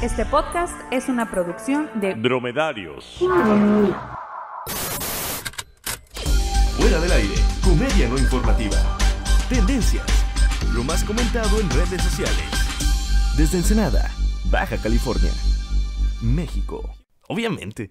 [0.00, 3.16] Este podcast es una producción de Dromedarios.
[6.76, 8.76] Fuera del aire, comedia no informativa.
[9.48, 10.06] Tendencias,
[10.72, 12.44] lo más comentado en redes sociales.
[13.36, 14.08] Desde Ensenada,
[14.52, 15.32] Baja California,
[16.22, 16.88] México.
[17.26, 17.90] Obviamente.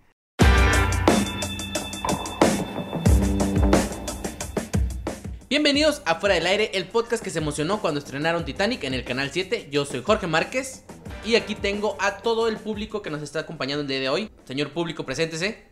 [5.49, 9.03] Bienvenidos a Fuera del Aire, el podcast que se emocionó cuando estrenaron Titanic en el
[9.03, 9.67] canal 7.
[9.71, 10.85] Yo soy Jorge Márquez
[11.27, 14.31] y aquí tengo a todo el público que nos está acompañando el día de hoy.
[14.45, 15.65] Señor público, preséntese.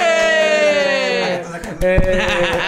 [0.00, 1.42] ¡Eh!
[1.80, 2.20] Eh,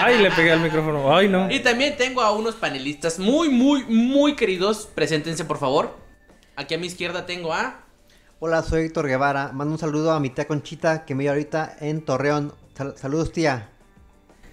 [0.02, 1.14] ay, le pegué al micrófono.
[1.16, 1.50] Ay, no.
[1.50, 4.88] Y también tengo a unos panelistas muy, muy, muy queridos.
[4.94, 5.96] Preséntense, por favor.
[6.56, 7.84] Aquí a mi izquierda tengo a.
[8.40, 9.52] Hola, soy Héctor Guevara.
[9.52, 12.52] Mando un saludo a mi tía Conchita que me vive ahorita en Torreón.
[12.76, 13.68] Sal- saludos, tía.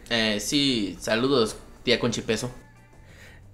[0.10, 2.52] Eh, sí, saludos, tía Conchipeso.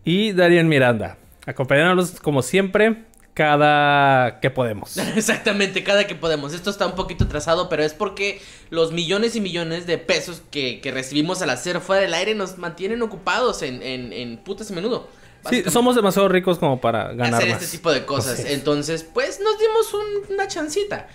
[0.06, 1.18] Y Darien Miranda.
[1.46, 3.04] Acompañándonos como siempre,
[3.34, 4.98] cada que podemos.
[5.16, 6.54] Exactamente, cada que podemos.
[6.54, 10.80] Esto está un poquito atrasado, pero es porque los millones y millones de pesos que,
[10.82, 14.74] que recibimos al hacer fuera del aire nos mantienen ocupados en, en, en putas y
[14.74, 15.08] menudo.
[15.50, 17.62] Sí, somos demasiado ricos como para ganar hacer más.
[17.62, 18.40] este tipo de cosas.
[18.46, 21.10] Entonces, pues nos dimos un- una chancita.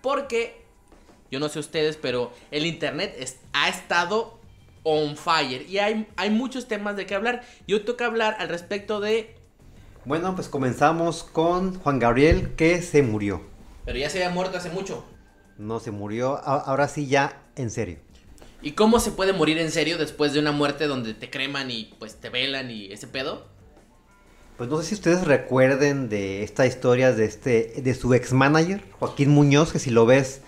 [0.00, 0.64] Porque,
[1.30, 4.40] yo no sé ustedes, pero el internet es- ha estado
[4.82, 5.66] on fire.
[5.68, 7.42] Y hay, hay muchos temas de qué hablar.
[7.66, 9.34] Yo tengo que hablar al respecto de...
[10.04, 13.42] Bueno, pues comenzamos con Juan Gabriel que se murió.
[13.84, 15.04] Pero ya se había muerto hace mucho.
[15.58, 17.98] No se murió, ahora sí ya en serio.
[18.62, 21.94] ¿Y cómo se puede morir en serio después de una muerte donde te creman y
[21.98, 23.46] pues te velan y ese pedo?
[24.56, 28.82] Pues no sé si ustedes recuerden de esta historia de este de su ex manager,
[29.00, 30.42] Joaquín Muñoz, que si lo ves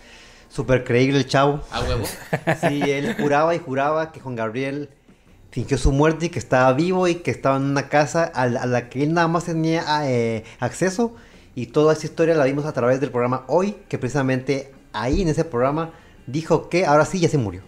[0.54, 1.60] súper creíble el chavo.
[1.70, 2.04] A huevo.
[2.60, 4.88] Sí, él juraba y juraba que Juan Gabriel
[5.50, 8.62] fingió su muerte y que estaba vivo y que estaba en una casa a la,
[8.62, 11.14] a la que él nada más tenía eh, acceso.
[11.56, 15.28] Y toda esa historia la vimos a través del programa Hoy, que precisamente ahí en
[15.28, 15.92] ese programa
[16.26, 17.62] dijo que ahora sí ya se murió.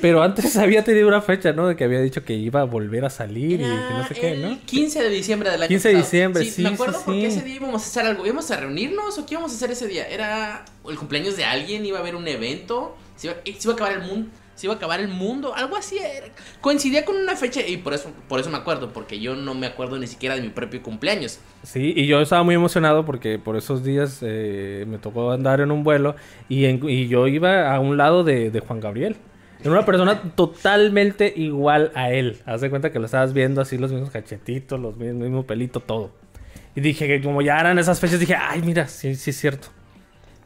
[0.00, 1.66] Pero antes había tenido una fecha, ¿no?
[1.68, 4.32] De que había dicho que iba a volver a salir y que no sé qué,
[4.32, 4.58] el ¿no?
[4.64, 7.38] 15 de diciembre del año 15 de diciembre, sí, me acuerdo sí, porque sí.
[7.38, 8.24] ese día íbamos a hacer algo.
[8.24, 10.06] ¿Íbamos a reunirnos o qué íbamos a hacer ese día?
[10.08, 11.84] ¿Era el cumpleaños de alguien?
[11.84, 12.96] ¿Iba a haber un evento?
[13.16, 14.30] ¿Se iba, se iba a acabar el mundo?
[14.54, 15.52] ¿Se iba a acabar el mundo?
[15.52, 16.28] Algo así era.
[16.60, 19.66] Coincidía con una fecha y por eso, por eso me acuerdo, porque yo no me
[19.66, 21.40] acuerdo ni siquiera de mi propio cumpleaños.
[21.64, 25.72] Sí, y yo estaba muy emocionado porque por esos días eh, me tocó andar en
[25.72, 26.14] un vuelo
[26.48, 29.16] y, en- y yo iba a un lado de, de Juan Gabriel.
[29.64, 32.40] Era una persona totalmente igual a él.
[32.46, 35.80] Haz de cuenta que lo estabas viendo así, los mismos cachetitos, los mismos mismo pelito,
[35.80, 36.10] todo.
[36.76, 39.68] Y dije que como ya eran esas fechas, dije, ay, mira, sí, sí es cierto.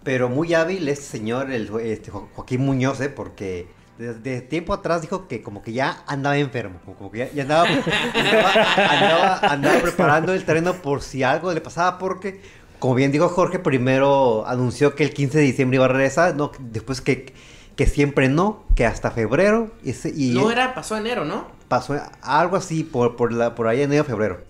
[0.05, 3.09] Pero muy hábil este señor, el, este, Jo- Joaquín Muñoz, ¿eh?
[3.09, 3.67] porque
[3.99, 7.45] desde tiempo atrás dijo que como que ya andaba enfermo, como- que ya,
[9.43, 12.41] andaba preparando el terreno por si algo le pasaba, porque,
[12.79, 16.53] como bien dijo Jorge, primero anunció que el 15 de diciembre iba a regresar, no,
[16.61, 17.33] después que,
[17.79, 21.47] que siempre no, que hasta febrero, y, se- y No era, pasó enero, ¿no?
[21.69, 24.41] pasó algo así por, por, la, por ahí en enero febrero.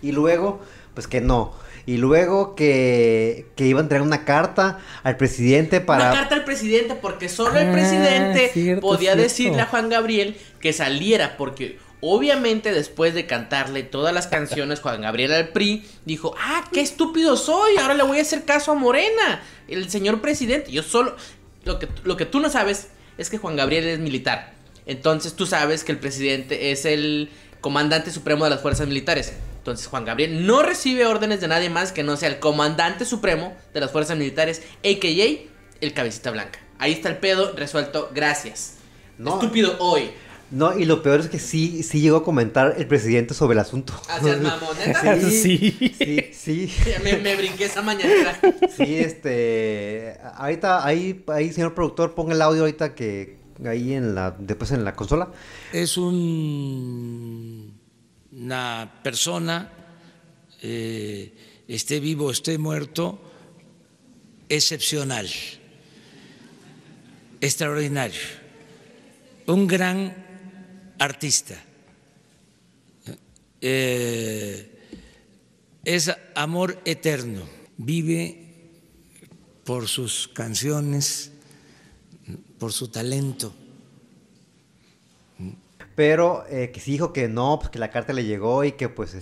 [0.00, 0.60] Y luego,
[0.94, 1.52] pues que no.
[1.86, 6.10] Y luego que, que iba a entregar una carta al presidente para...
[6.12, 9.22] Una carta al presidente porque solo el Ah, presidente cierto, podía cierto.
[9.22, 15.00] decirle a Juan Gabriel que saliera porque obviamente después de cantarle todas las canciones Juan
[15.00, 18.74] Gabriel al PRI dijo, "Ah, qué estúpido soy, ahora le voy a hacer caso a
[18.76, 21.16] Morena, el señor presidente." Yo solo
[21.64, 24.54] lo que lo que tú no sabes es que Juan Gabriel es militar.
[24.86, 27.30] Entonces tú sabes que el presidente es el
[27.60, 29.32] comandante supremo de las fuerzas militares.
[29.58, 33.56] Entonces Juan Gabriel no recibe órdenes de nadie más que no sea el comandante supremo
[33.72, 35.48] de las fuerzas militares, a.k.a.
[35.80, 36.58] el cabecita blanca.
[36.78, 38.78] Ahí está el pedo resuelto, gracias.
[39.18, 39.34] No.
[39.34, 40.10] Estúpido hoy.
[40.52, 43.60] No, y lo peor es que sí, sí llegó a comentar el presidente sobre el
[43.60, 43.94] asunto.
[44.08, 45.18] Hacia mamón, ¿neta?
[45.20, 46.30] Sí, Sí.
[46.32, 46.68] sí, sí.
[47.02, 48.38] me, me brinqué esa mañana.
[48.76, 50.18] Sí, este...
[50.34, 53.38] Ahorita, ahí, ahí, señor productor, ponga el audio ahorita que...
[53.66, 54.36] Ahí en la...
[54.38, 55.30] Después en la consola.
[55.72, 57.72] es un-
[58.32, 59.70] una persona,
[60.62, 61.32] eh,
[61.68, 63.18] esté vivo o esté muerto,
[64.48, 65.28] excepcional,
[67.40, 68.20] extraordinario,
[69.46, 70.21] un gran
[71.02, 71.56] artista.
[73.60, 74.78] Eh,
[75.84, 77.42] es amor eterno,
[77.76, 78.70] vive
[79.64, 81.32] por sus canciones,
[82.58, 83.52] por su talento.
[85.94, 88.88] Pero eh, que sí dijo que no, pues que la carta le llegó y que
[88.88, 89.14] pues...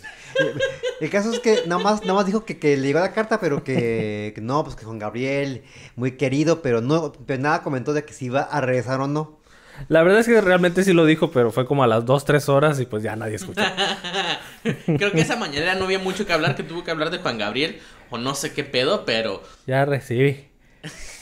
[1.01, 3.41] el caso es que nada más, nada más dijo que, que le llegó la carta,
[3.41, 5.65] pero que, que no, pues que Juan Gabriel,
[5.97, 9.40] muy querido, pero no, pero nada comentó de que si iba a regresar o no.
[9.89, 12.49] La verdad es que realmente sí lo dijo, pero fue como a las 2, 3
[12.49, 13.63] horas y pues ya nadie escuchó.
[14.87, 17.39] Creo que esa mañana no había mucho que hablar, que tuvo que hablar de Juan
[17.39, 17.81] Gabriel,
[18.11, 20.49] o no sé qué pedo, pero Ya recibí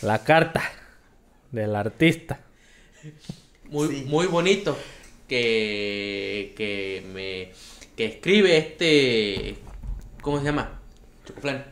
[0.02, 0.62] la carta
[1.52, 2.40] del artista.
[3.70, 4.04] muy, Sí.
[4.08, 4.76] muy bonito
[5.28, 7.52] que, que me
[7.96, 9.56] que escribe este
[10.22, 10.80] ¿cómo se llama?
[11.26, 11.64] Chocoflan.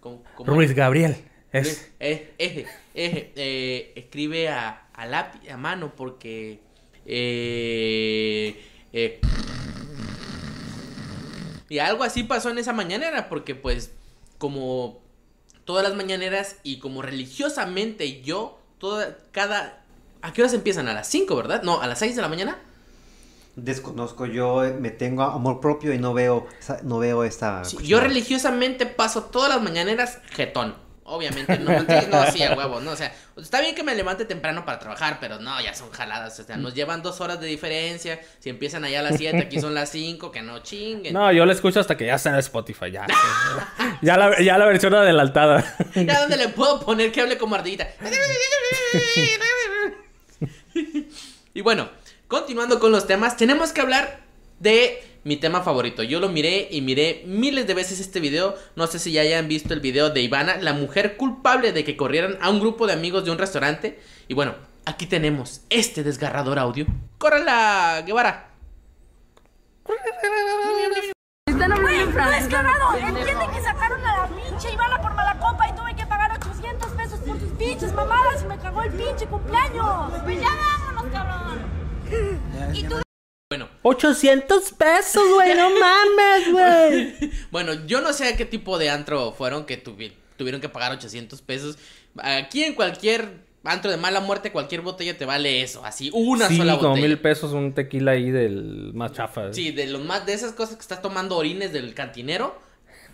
[0.00, 1.16] ¿Cómo- cómo- Ruiz Gabriel.
[1.52, 1.90] Es.
[2.00, 6.60] Eh, eh, eh, eh, escribe a, a lápiz, a mano, porque
[7.06, 9.20] eh, eh,
[11.68, 13.92] y algo así pasó en esa mañanera, porque pues
[14.38, 15.00] como
[15.64, 19.82] todas las mañaneras y como religiosamente yo, toda, cada...
[20.22, 20.88] ¿A qué horas empiezan?
[20.88, 21.62] A las 5, ¿verdad?
[21.62, 22.58] No, a las 6 de la mañana.
[23.56, 26.46] Desconozco, yo eh, me tengo amor propio y no veo,
[26.82, 27.64] no veo esta...
[27.64, 30.85] Sí, yo religiosamente paso todas las mañaneras jetón.
[31.08, 34.64] Obviamente, no, no, sí, a huevo, no, o sea, está bien que me levante temprano
[34.64, 38.20] para trabajar, pero no, ya son jaladas, o sea, nos llevan dos horas de diferencia,
[38.40, 41.14] si empiezan allá a las 7, aquí son las 5, que no chinguen.
[41.14, 42.90] No, yo lo escucho hasta que ya está en Spotify.
[42.90, 43.06] Ya,
[44.02, 45.76] ya, la, ya la versión adelantada.
[45.94, 47.86] Ya donde le puedo poner que hable como ardillita.
[51.54, 51.88] y bueno,
[52.26, 54.22] continuando con los temas, tenemos que hablar
[54.58, 56.04] de mi tema favorito.
[56.04, 58.54] Yo lo miré y miré miles de veces este video.
[58.76, 61.96] No sé si ya hayan visto el video de Ivana, la mujer culpable de que
[61.96, 63.98] corrieran a un grupo de amigos de un restaurante.
[64.28, 66.86] Y bueno, aquí tenemos este desgarrador audio.
[67.18, 68.50] ¡Córrela, Guevara!
[71.46, 72.42] Están hablando en francés.
[72.44, 72.96] descarado!
[72.96, 76.88] Entienden que sacaron a la pinche Ivana por mala copa y tuve que pagar 800
[76.92, 80.12] pesos por sus pinches mamadas y me cagó el pinche cumpleaños.
[80.22, 81.66] Pues ya vámonos, cabrón.
[82.72, 83.05] Y tú
[83.82, 86.52] 800 pesos, güey, no mames,
[87.20, 87.30] güey.
[87.52, 90.90] Bueno, yo no sé a qué tipo de antro fueron que tuvi- tuvieron que pagar
[90.92, 91.78] 800 pesos.
[92.18, 96.56] Aquí en cualquier antro de mala muerte, cualquier botella te vale eso, así, una sí,
[96.56, 97.06] sola como botella.
[97.08, 99.52] mil pesos un tequila ahí del más chafa.
[99.52, 102.60] Sí, de los más de esas cosas que estás tomando orines del cantinero,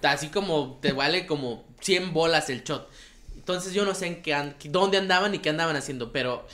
[0.03, 2.89] así como te vale como 100 bolas el shot.
[3.37, 6.47] Entonces yo no sé en qué an- dónde andaban y qué andaban haciendo, pero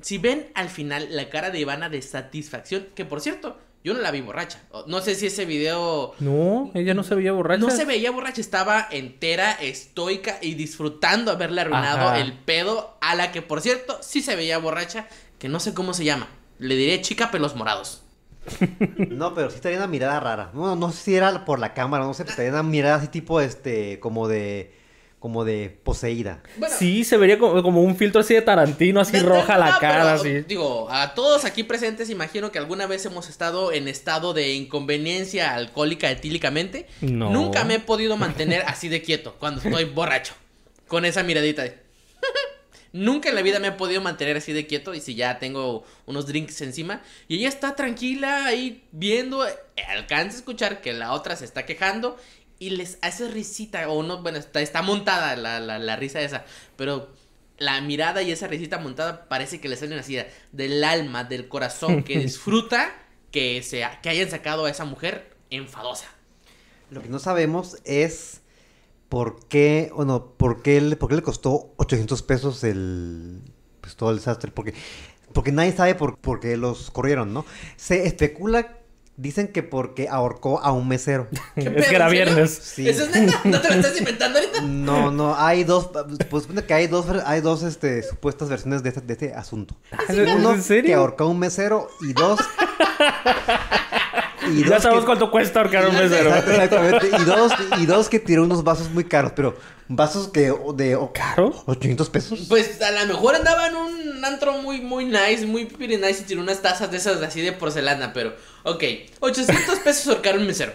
[0.00, 4.00] si ven al final la cara de Ivana de satisfacción, que por cierto, yo no
[4.00, 4.62] la vi borracha.
[4.86, 7.60] No sé si ese video No, ella no se veía borracha.
[7.60, 12.18] no se veía borracha, estaba entera, estoica y disfrutando haberle arruinado Ajá.
[12.18, 15.06] el pedo a la que, por cierto, sí se veía borracha,
[15.38, 16.28] que no sé cómo se llama.
[16.58, 18.02] Le diré chica pelos morados.
[19.10, 20.50] No, pero sí tenía una mirada rara.
[20.54, 23.08] No, no sé si era por la cámara, no sé, pero tenía una mirada así
[23.08, 24.74] tipo, este, como de,
[25.24, 26.42] como de poseída.
[26.58, 29.56] Bueno, Sí, se vería como, como un filtro así de Tarantino, así de- de- roja
[29.56, 30.40] la no, cara, pero, así.
[30.46, 35.54] Digo, a todos aquí presentes, imagino que alguna vez hemos estado en estado de inconveniencia
[35.54, 36.86] alcohólica etílicamente.
[37.00, 37.30] No.
[37.30, 40.34] Nunca me he podido mantener así de quieto cuando estoy borracho.
[40.88, 41.78] Con esa miradita de...
[42.92, 45.84] Nunca en la vida me he podido mantener así de quieto y si ya tengo
[46.04, 49.54] unos drinks encima y ella está tranquila ahí viendo, eh,
[49.88, 52.18] alcanza a escuchar que la otra se está quejando
[52.58, 56.44] y les hace risita o no, bueno, está, está montada la, la, la risa esa,
[56.76, 57.08] pero
[57.58, 60.18] la mirada y esa risita montada parece que le salen así
[60.52, 62.92] del alma, del corazón, que disfruta
[63.30, 66.06] que, se, que hayan sacado a esa mujer enfadosa.
[66.90, 68.40] Lo que no sabemos es
[69.08, 73.40] por qué, bueno, por qué, le- por qué le costó 800 pesos el,
[73.80, 74.50] pues todo el desastre.
[74.50, 74.74] Porque,
[75.32, 77.44] porque nadie sabe por, por qué los corrieron, ¿no?
[77.76, 78.78] Se especula,
[79.16, 81.28] dicen que porque ahorcó a un mesero.
[81.54, 82.50] ¿Qué Es pedo, que era viernes.
[82.50, 82.88] Sí.
[82.88, 83.40] ¿Eso es neta?
[83.44, 84.60] ¿No te lo estás inventando ahorita?
[84.62, 85.90] No, no, hay dos,
[86.30, 89.76] pues supone que hay dos, hay dos este, supuestas versiones de este, de este asunto.
[90.08, 90.88] ¿Es Uno, en serio?
[90.88, 92.40] que ahorcó a un mesero y dos...
[94.50, 96.34] y Ya sabemos que- cuánto cuesta ahorcar un mesero.
[96.34, 97.10] Exactamente.
[97.20, 99.56] Y dos, y dos que tiró unos vasos muy caros, pero
[99.88, 101.52] vasos que de o- ¿Caro?
[101.66, 102.46] 800 pesos.
[102.48, 106.24] Pues a lo mejor andaba en un antro muy, muy nice, muy pretty nice y
[106.24, 108.34] tiró unas tazas de esas así de porcelana, pero,
[108.64, 108.82] ok,
[109.20, 110.72] 800 pesos ahorcar un mesero.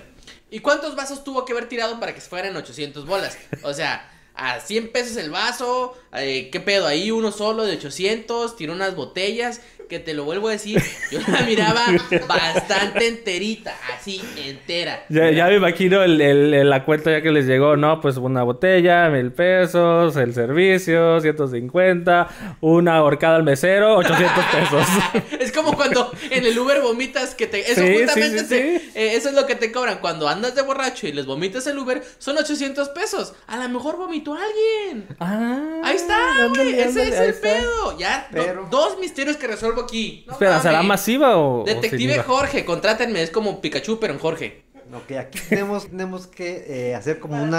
[0.51, 3.37] ¿Y cuántos vasos tuvo que haber tirado para que se fueran 800 bolas?
[3.63, 6.87] O sea, a 100 pesos el vaso, eh, ¿qué pedo?
[6.87, 10.79] Ahí uno solo de 800, tiró unas botellas, que te lo vuelvo a decir,
[11.11, 11.81] yo la miraba
[12.27, 15.03] bastante enterita, así, entera.
[15.09, 17.99] Ya, ya me imagino el, el- la cuenta ya que les llegó, ¿no?
[17.99, 24.87] Pues una botella, mil pesos, el servicio, 150, una ahorcada al mesero, 800 pesos.
[25.39, 27.61] Es como cuando en el Uber vomitas que te...
[27.71, 28.91] Eso Sí, justamente sí, sí, te- sí.
[28.93, 29.97] eh, eso es lo que te cobran.
[29.99, 33.33] Cuando andas de borracho y les vomitas el Uber, son 800 pesos.
[33.47, 35.07] A lo mejor vomitó alguien.
[35.19, 36.79] Ah, Ahí está, ándale, güey.
[36.79, 37.97] Ese es el pedo.
[37.97, 40.23] Ya, Pero- dos misterios que resuelvo aquí.
[40.27, 41.63] No Espera, ¿será masiva o...?
[41.65, 42.19] Detective?
[42.19, 43.21] Jorge, contrátenme.
[43.21, 44.63] Es como Pikachu, pero en Jorge.
[44.91, 47.51] Ok, aquí tenemos, tenemos que eh, hacer como un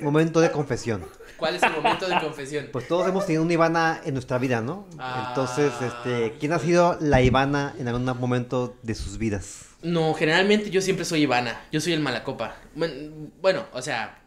[0.00, 1.04] momento de confesión.
[1.36, 2.68] ¿Cuál es el momento de confesión?
[2.70, 4.86] Pues todos hemos tenido una Ivana en nuestra vida, ¿no?
[4.98, 5.26] Ah.
[5.28, 9.62] Entonces, este, ¿quién ha sido la Ivana en algún momento de sus vidas?
[9.82, 11.62] No, generalmente yo siempre soy Ivana.
[11.72, 12.56] Yo soy el malacopa.
[12.74, 14.19] Bueno, bueno, o sea,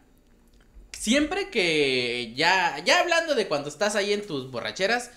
[1.04, 5.10] siempre que ya, ya hablando de cuando estás ahí en tus borracheras,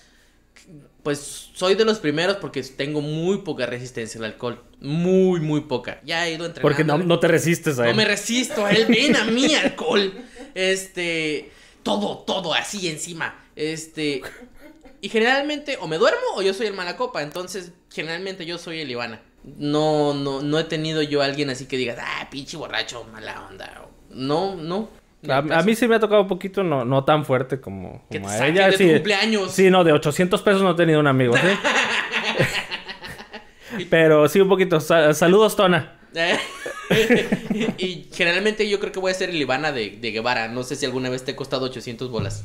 [1.02, 4.62] pues soy de los primeros porque tengo muy poca resistencia al alcohol.
[4.80, 6.02] Muy, muy poca.
[6.04, 6.60] Ya he ido entrenando.
[6.60, 7.92] Porque no, no te resistes a él.
[7.92, 8.84] No me resisto a él.
[8.86, 10.12] Ven a mí, alcohol.
[10.54, 11.52] Este.
[11.82, 13.42] Todo, todo así encima.
[13.56, 14.20] Este.
[15.00, 17.22] Y generalmente o me duermo o yo soy el mala copa.
[17.22, 19.22] Entonces, generalmente yo soy el Ivana.
[19.42, 23.46] No, no, no he tenido yo a alguien así que diga, ah, pinche borracho, mala
[23.48, 23.88] onda.
[24.10, 24.90] No, no.
[25.28, 28.20] A, a, mí sí me ha tocado un poquito, no, no tan fuerte como, que
[28.20, 28.66] te a ella.
[28.70, 29.50] de Sí, tu cumpleaños.
[29.52, 31.42] sí, no, de 800 pesos no he tenido un amigo, ¿sí?
[33.90, 34.80] Pero sí, un poquito.
[34.80, 35.94] Sa- saludos, Tona.
[37.78, 40.48] y generalmente yo creo que voy a ser el Ivana de, de Guevara.
[40.48, 42.44] No sé si alguna vez te he costado 800 bolas.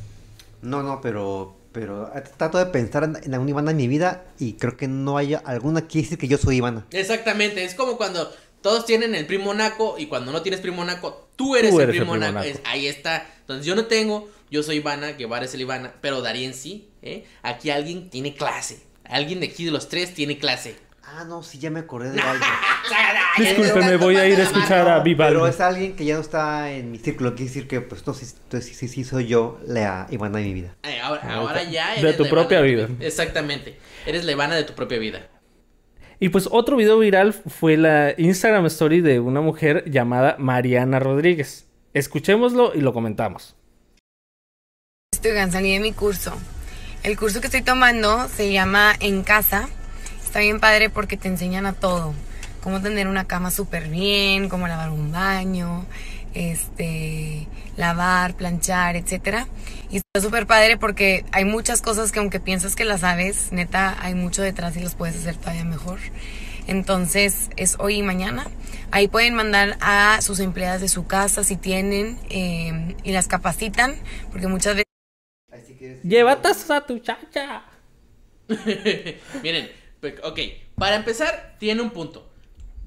[0.62, 4.25] No, no, pero, pero eh, trato de pensar en, en alguna Ivana en mi vida
[4.39, 6.86] y creo que no hay alguna que decir que yo soy Ivana.
[6.92, 8.30] Exactamente, es como cuando
[8.63, 11.84] todos tienen el primo naco y cuando no tienes primo naco, tú eres, Tú el,
[11.84, 12.39] eres el primo primo naco.
[12.46, 12.48] naco.
[12.48, 13.27] Es- ahí está.
[13.41, 16.89] Entonces yo no tengo, yo soy Ivana, Guevara es el Ivana, pero Darien sí.
[17.03, 17.25] ¿eh?
[17.43, 18.82] Aquí alguien tiene clase.
[19.03, 20.77] Alguien de aquí de los tres tiene clase.
[21.05, 22.43] Ah, no, sí, ya me acordé de algo.
[23.38, 25.34] Discúlpeme, voy a ir a escuchar a Vivaldi.
[25.36, 27.32] Pero es alguien que ya no está en mi círculo.
[27.36, 30.53] Quiere decir que, pues, no, sí, sí, sí, sí soy yo la Ivana de mi
[30.53, 30.75] vida.
[30.84, 33.05] Eh, ahora, Ah, ahora ya De eres tu la propia Ivana de vida.
[33.05, 33.77] Exactamente.
[34.05, 35.27] Eres la Ivana de tu propia vida.
[36.20, 41.67] Y pues otro video viral fue la Instagram Story de una mujer llamada Mariana Rodríguez.
[41.93, 43.55] Escuchémoslo y lo comentamos.
[45.24, 46.34] Oigan, salí de mi curso.
[47.03, 49.70] El curso que estoy tomando se llama En Casa.
[50.24, 52.13] Está bien padre porque te enseñan a todo.
[52.62, 55.86] Cómo tener una cama súper bien, cómo lavar un baño,
[56.33, 57.47] este,
[57.77, 59.47] lavar, planchar, etcétera.
[59.89, 63.95] Y está súper padre porque hay muchas cosas que aunque piensas que las sabes, neta,
[63.99, 65.99] hay mucho detrás y las puedes hacer todavía mejor.
[66.67, 68.47] Entonces es hoy y mañana.
[68.91, 73.95] Ahí pueden mandar a sus empleadas de su casa si tienen eh, y las capacitan
[74.31, 74.83] porque muchas veces
[76.03, 77.63] Llévatas a tu chacha.
[79.43, 79.71] Miren,
[80.23, 80.39] ok,
[80.75, 82.32] para empezar, tiene un punto.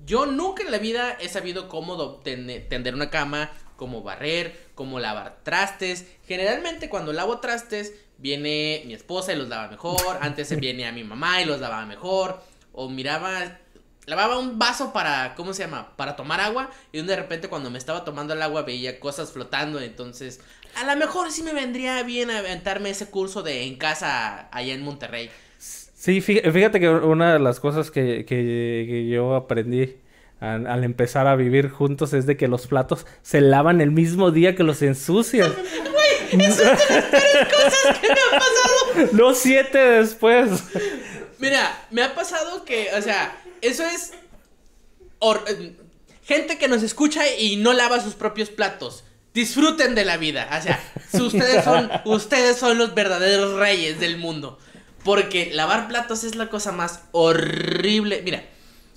[0.06, 5.38] Yo nunca en la vida he sabido cómo tender una cama, cómo barrer, cómo lavar
[5.42, 6.06] trastes.
[6.26, 10.18] Generalmente cuando lavo trastes, viene mi esposa y los lava mejor.
[10.20, 12.40] Antes viene a mi mamá y los lavaba mejor.
[12.72, 13.58] O miraba,
[14.06, 15.96] lavaba un vaso para, ¿cómo se llama?
[15.96, 16.70] Para tomar agua.
[16.92, 19.80] Y de repente cuando me estaba tomando el agua veía cosas flotando.
[19.80, 20.40] Entonces,
[20.76, 24.82] a lo mejor sí me vendría bien aventarme ese curso de en casa allá en
[24.82, 25.30] Monterrey.
[26.06, 29.96] Sí, fí- fíjate que una de las cosas que, que- que yo aprendí
[30.38, 34.30] al, al empezar a vivir juntos es de que los platos se lavan el mismo
[34.30, 35.52] día que los ensucian.
[39.12, 40.48] No siete después.
[41.38, 44.12] Mira, me ha pasado que, o sea, eso es
[46.25, 49.02] gente que nos escucha y no lava sus propios platos.
[49.34, 50.48] Disfruten de la vida.
[50.56, 50.80] O sea,
[51.20, 54.58] ustedes son, ustedes son los verdaderos reyes del mundo.
[55.06, 58.22] Porque lavar platos es la cosa más horrible.
[58.25, 58.42] Mira,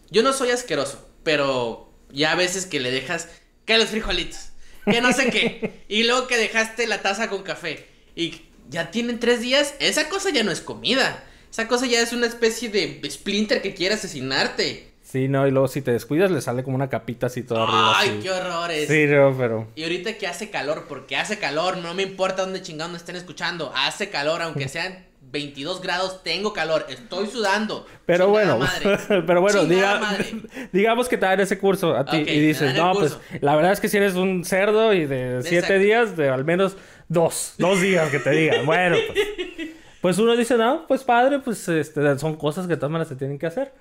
[0.09, 3.29] yo no soy asqueroso, pero ya a veces que le dejas
[3.65, 4.49] que los frijolitos,
[4.85, 7.85] que no sé qué, y luego que dejaste la taza con café
[8.15, 11.23] y ya tienen tres días, esa cosa ya no es comida.
[11.51, 14.89] Esa cosa ya es una especie de splinter que quiere asesinarte.
[15.03, 17.93] Sí, no, y luego si te descuidas le sale como una capita así toda arriba.
[17.95, 18.19] Ay, así.
[18.23, 18.87] qué horrores.
[18.87, 19.67] Sí, no, pero...
[19.75, 23.15] Y ahorita que hace calor, porque hace calor, no me importa dónde chingados me estén
[23.15, 27.86] escuchando, hace calor, aunque sean 22 grados, tengo calor, estoy sudando.
[28.05, 29.24] Pero Chingada bueno, madre.
[29.27, 30.25] pero bueno, diga- madre.
[30.74, 33.79] digamos que te dan ese curso a ti y dices, no, pues la verdad es
[33.79, 35.79] que si eres un cerdo y de siete Exacto.
[35.83, 38.65] días, de al menos dos, dos días que te digan.
[38.65, 39.19] Bueno, pues,
[40.01, 43.15] pues uno dice, no, pues padre, pues este, son cosas que de todas maneras se
[43.15, 43.74] tienen que hacer.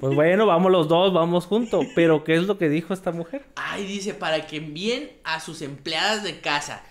[0.00, 1.86] Pues bueno, vamos los dos, vamos juntos.
[1.94, 3.44] Pero ¿qué es lo que dijo esta mujer?
[3.56, 6.82] Ay, dice, para que envíen a sus empleadas de casa.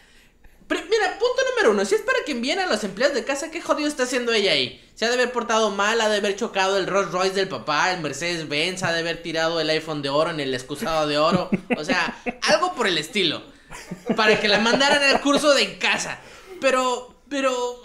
[0.69, 1.85] Mira, punto número uno.
[1.85, 4.51] Si es para que envíen a las empleadas de casa, ¿qué jodido está haciendo ella
[4.51, 4.81] ahí?
[4.95, 7.91] Se ha de haber portado mal, ha de haber chocado el Rolls Royce del papá,
[7.91, 11.17] el Mercedes Benz, ha de haber tirado el iPhone de oro en el excusado de
[11.17, 11.49] oro.
[11.77, 13.43] O sea, algo por el estilo.
[14.15, 16.19] Para que la mandaran al curso de casa.
[16.61, 17.81] Pero, pero,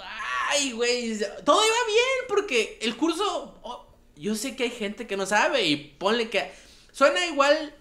[0.51, 1.19] ay, güey.
[1.45, 3.59] Todo iba bien porque el curso.
[3.63, 6.53] oh, yo sé que hay gente que no sabe y ponle que.
[6.93, 7.75] Suena igual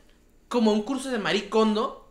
[0.47, 2.08] como un curso de maricondo.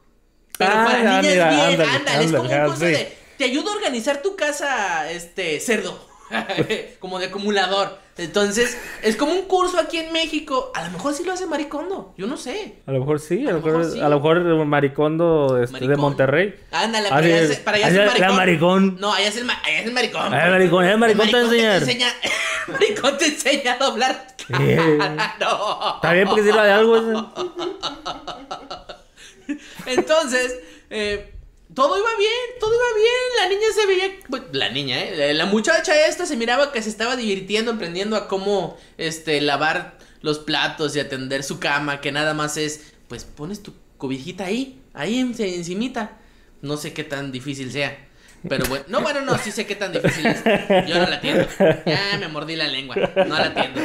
[0.59, 2.87] Pero Ah, para niñas mira, bien, ándale, ándale, es como un curso sí.
[2.87, 3.19] de.
[3.39, 6.07] Te ayudo a organizar tu casa, este, cerdo.
[6.99, 7.99] como de acumulador.
[8.19, 10.73] Entonces, es como un curso aquí en México.
[10.75, 12.15] A lo mejor sí lo hace Maricondo.
[12.19, 12.75] Yo no sé.
[12.87, 14.01] A lo mejor sí, a, A lo mejor, sí.
[14.01, 16.01] a lo mejor Maricondo este, de Maricón.
[16.01, 16.55] Monterrey.
[16.73, 18.37] Ándale, para allá es, para allá es el maricón.
[18.37, 18.97] maricón.
[19.01, 20.35] No, allá es el, allá es el maricón.
[20.35, 22.13] Ah, el maricón, el maricón te enseña.
[22.67, 24.27] maricón te enseña a doblar.
[24.59, 24.99] Eh.
[25.41, 25.95] no.
[25.95, 26.97] Está bien porque sirva de algo.
[26.97, 27.33] eso.
[29.87, 30.59] Entonces,
[30.91, 31.33] eh,
[31.75, 33.15] todo iba bien, todo iba bien.
[33.37, 34.49] La niña se veía.
[34.53, 35.35] La niña, ¿eh?
[35.35, 40.39] La muchacha esta se miraba que se estaba divirtiendo, aprendiendo a cómo este, lavar los
[40.39, 42.01] platos y atender su cama.
[42.01, 46.19] Que nada más es, pues pones tu cobijita ahí, ahí en- encimita.
[46.63, 48.05] No sé qué tan difícil sea.
[48.49, 50.45] Pero bueno, no, bueno, no, sí sé qué tan difícil es.
[50.89, 51.49] Yo no la entiendo.
[51.85, 52.95] Ya me mordí la lengua.
[52.97, 53.81] No la entiendo.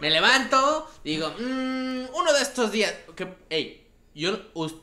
[0.00, 2.92] Me levanto, digo, "Mm, uno de estos días.
[3.50, 3.81] Hey,
[4.14, 4.38] yo.
[4.54, 4.74] us-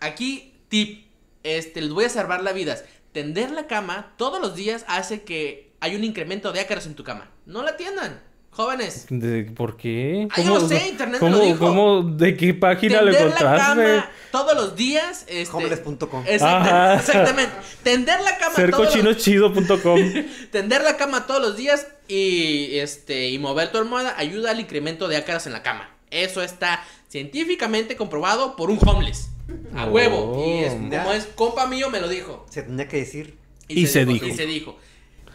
[0.00, 1.04] aquí, tip.
[1.42, 2.76] Este, les voy a salvar la vida.
[3.12, 7.04] Tender la cama todos los días hace que hay un incremento de ácaros en tu
[7.04, 7.30] cama.
[7.46, 8.20] No la tiendan,
[8.50, 9.06] jóvenes.
[9.10, 10.26] ¿De- ¿Por qué?
[10.30, 11.58] Ay, yo no sé, internet me lo dijo.
[11.58, 13.82] cómo- ¿De qué página lo Tender la encontraste?
[13.82, 15.24] cama todos los días.
[15.28, 16.24] Este, Homeless.com.
[16.26, 17.52] Exactamente.
[17.82, 19.04] Tender la cama Ser todos los.
[20.50, 25.08] Tender la cama todos los días y este y mover tu almohada ayuda al incremento
[25.08, 25.90] de ácaros en la cama.
[26.10, 26.82] Eso está
[27.14, 29.28] científicamente comprobado por un homeless.
[29.76, 29.90] A Oh.
[29.90, 30.44] huevo.
[30.44, 31.04] Y es Ya.
[31.04, 32.44] como es compa mío me lo dijo.
[32.50, 33.36] Se tenía que decir.
[33.68, 34.26] Y se dijo.
[34.26, 34.76] Y se dijo.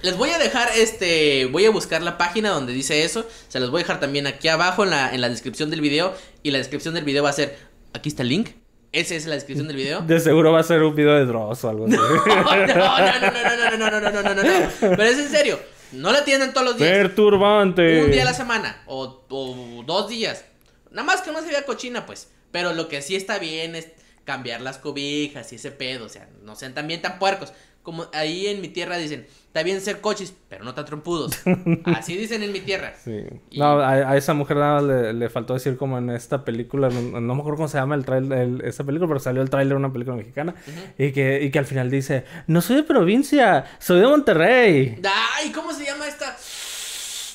[0.02, 1.46] Les voy a dejar este.
[1.46, 3.26] Voy a buscar la página donde dice eso.
[3.48, 6.14] Se los voy a dejar también aquí abajo en la, en la descripción del video.
[6.44, 7.58] Y la descripción del video va a ser.
[7.94, 8.50] Aquí está el link.
[8.92, 10.02] Esa es la descripción del video.
[10.02, 11.96] De seguro va a ser un video de Dross o algo así.
[11.96, 14.70] No, no, no, no, no, no, no, no, no, no, no, no, no, no.
[14.82, 15.60] Pero es en serio.
[15.94, 16.90] No la tienen todos los días.
[16.92, 18.04] Perturbante.
[18.04, 18.84] Un día a la semana.
[18.86, 20.44] O, o dos días.
[20.92, 22.30] Nada más que no se vea cochina, pues.
[22.52, 23.88] Pero lo que sí está bien es
[24.26, 26.06] cambiar las cobijas y ese pedo.
[26.06, 27.54] O sea, no sean también tan puercos.
[27.82, 31.32] Como ahí en mi tierra dicen, está bien ser cochis, pero no tan trompudos.
[31.86, 32.94] Así dicen en mi tierra.
[33.04, 33.24] Sí.
[33.50, 36.90] Y- No, a, a esa mujer nada le, le faltó decir como en esta película,
[36.90, 39.74] no, no me acuerdo cómo se llama el trailer, esa película, pero salió el tráiler
[39.74, 40.54] de una película mexicana
[40.98, 45.00] y, que, y que al final dice, no soy de provincia, soy de Monterrey.
[45.38, 46.36] Ay, ¿cómo se llama esta?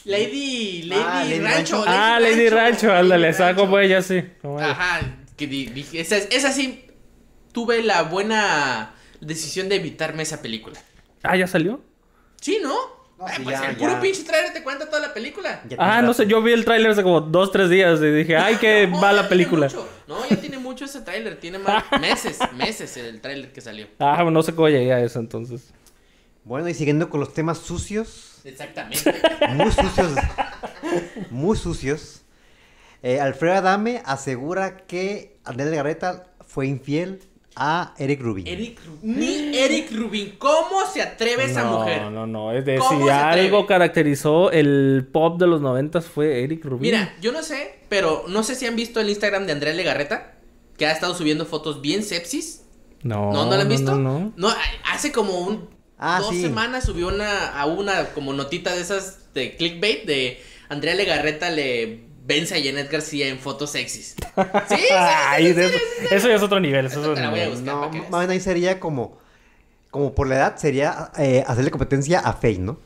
[0.04, 1.76] Lady, Lady, Ah, Lady Rancho.
[1.76, 1.84] Rancho.
[1.88, 4.23] ah, Lady Rancho, ándale, saco pues ya sí.
[4.61, 5.00] Ajá,
[5.37, 6.84] que di- dije, esa, esa sí
[7.52, 10.78] tuve la buena decisión de evitarme esa película.
[11.23, 11.80] Ah, ¿ya salió?
[12.40, 12.75] Sí, ¿no?
[13.19, 14.00] No, Ay, sí, pues ya, el puro ya.
[14.00, 15.62] pinche trailer te cuenta toda la película.
[15.78, 18.56] Ah, no sé, yo vi el tráiler hace como dos, tres días y dije, ay,
[18.56, 19.69] qué No, va la película.
[20.08, 23.86] No, ya tiene mucho ese tráiler, tiene más meses, meses el tráiler que salió.
[24.00, 25.71] Ah, no sé cómo llegué a eso entonces.
[26.43, 29.15] Bueno, y siguiendo con los temas sucios, Exactamente.
[29.54, 30.13] muy sucios,
[31.30, 32.23] muy sucios.
[33.02, 37.21] eh, Alfredo Adame asegura que Andrés Legarreta fue infiel
[37.57, 38.47] a Eric Rubin.
[38.49, 42.02] Eric Ru- ni Eric Rubin, ¿cómo se atreve esa no, mujer?
[42.11, 43.47] no, no, es de ¿Cómo si se atreve?
[43.47, 46.80] algo caracterizó el pop de los noventas fue Eric Rubin.
[46.83, 50.35] Mira, yo no sé, pero no sé si han visto el Instagram de Andrea Legarreta,
[50.76, 52.65] que ha estado subiendo fotos bien sepsis.
[53.02, 53.95] no, ¿No, no la han visto?
[53.95, 54.49] No, no.
[54.91, 55.69] hace como un
[56.06, 56.43] Ah, dos sí.
[56.43, 62.00] semanas subió una a una como notita de esas de clickbait de Andrea Legarreta le
[62.26, 64.14] vence a Janet García en fotos sexys.
[64.69, 64.76] Sí,
[66.10, 66.86] eso, ya es otro nivel.
[66.86, 67.64] Eso es otro nivel.
[67.64, 69.19] No, más bien ahí sería como,
[69.90, 72.78] como por la edad, sería eh, hacerle competencia a Faye, ¿no?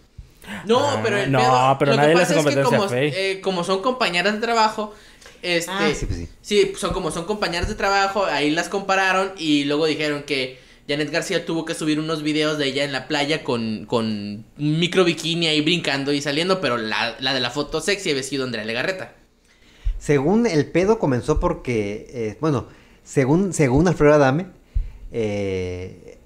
[0.67, 2.63] No, Ah, pero el no, pedo- pero lo nadie que le pasa hace es que
[2.63, 3.33] competencia como, a Faye.
[3.33, 4.95] eh, como son compañeras de trabajo,
[5.43, 6.29] este, Ah, sí, pues sí.
[6.43, 11.11] sí, son como son compañeras de trabajo, ahí las compararon y luego dijeron que Janet
[11.11, 15.05] García tuvo que subir unos videos de ella en la playa con, con un micro
[15.05, 18.65] bikini ahí brincando y saliendo, pero la, la de la foto sexy había sido Andrea
[18.65, 19.13] Legarreta.
[19.99, 22.69] Según el pedo comenzó porque, eh, bueno,
[23.03, 24.47] según, según Alfredo Adame,
[25.13, 26.19] eh,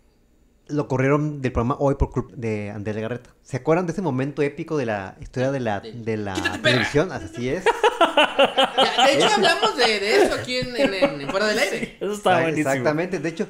[0.69, 3.31] lo corrieron del programa hoy por culpa de Andrés Legarreta.
[3.43, 7.11] ¿Se acuerdan de ese momento épico de la historia de la, de la televisión?
[7.13, 7.65] Así es.
[7.65, 11.97] Ya, de hecho, hablamos de, de eso aquí en, en- en- en Fuera del Aire.
[12.01, 12.71] Eso está buenísimo.
[12.71, 13.19] Exactamente.
[13.19, 13.47] De hecho,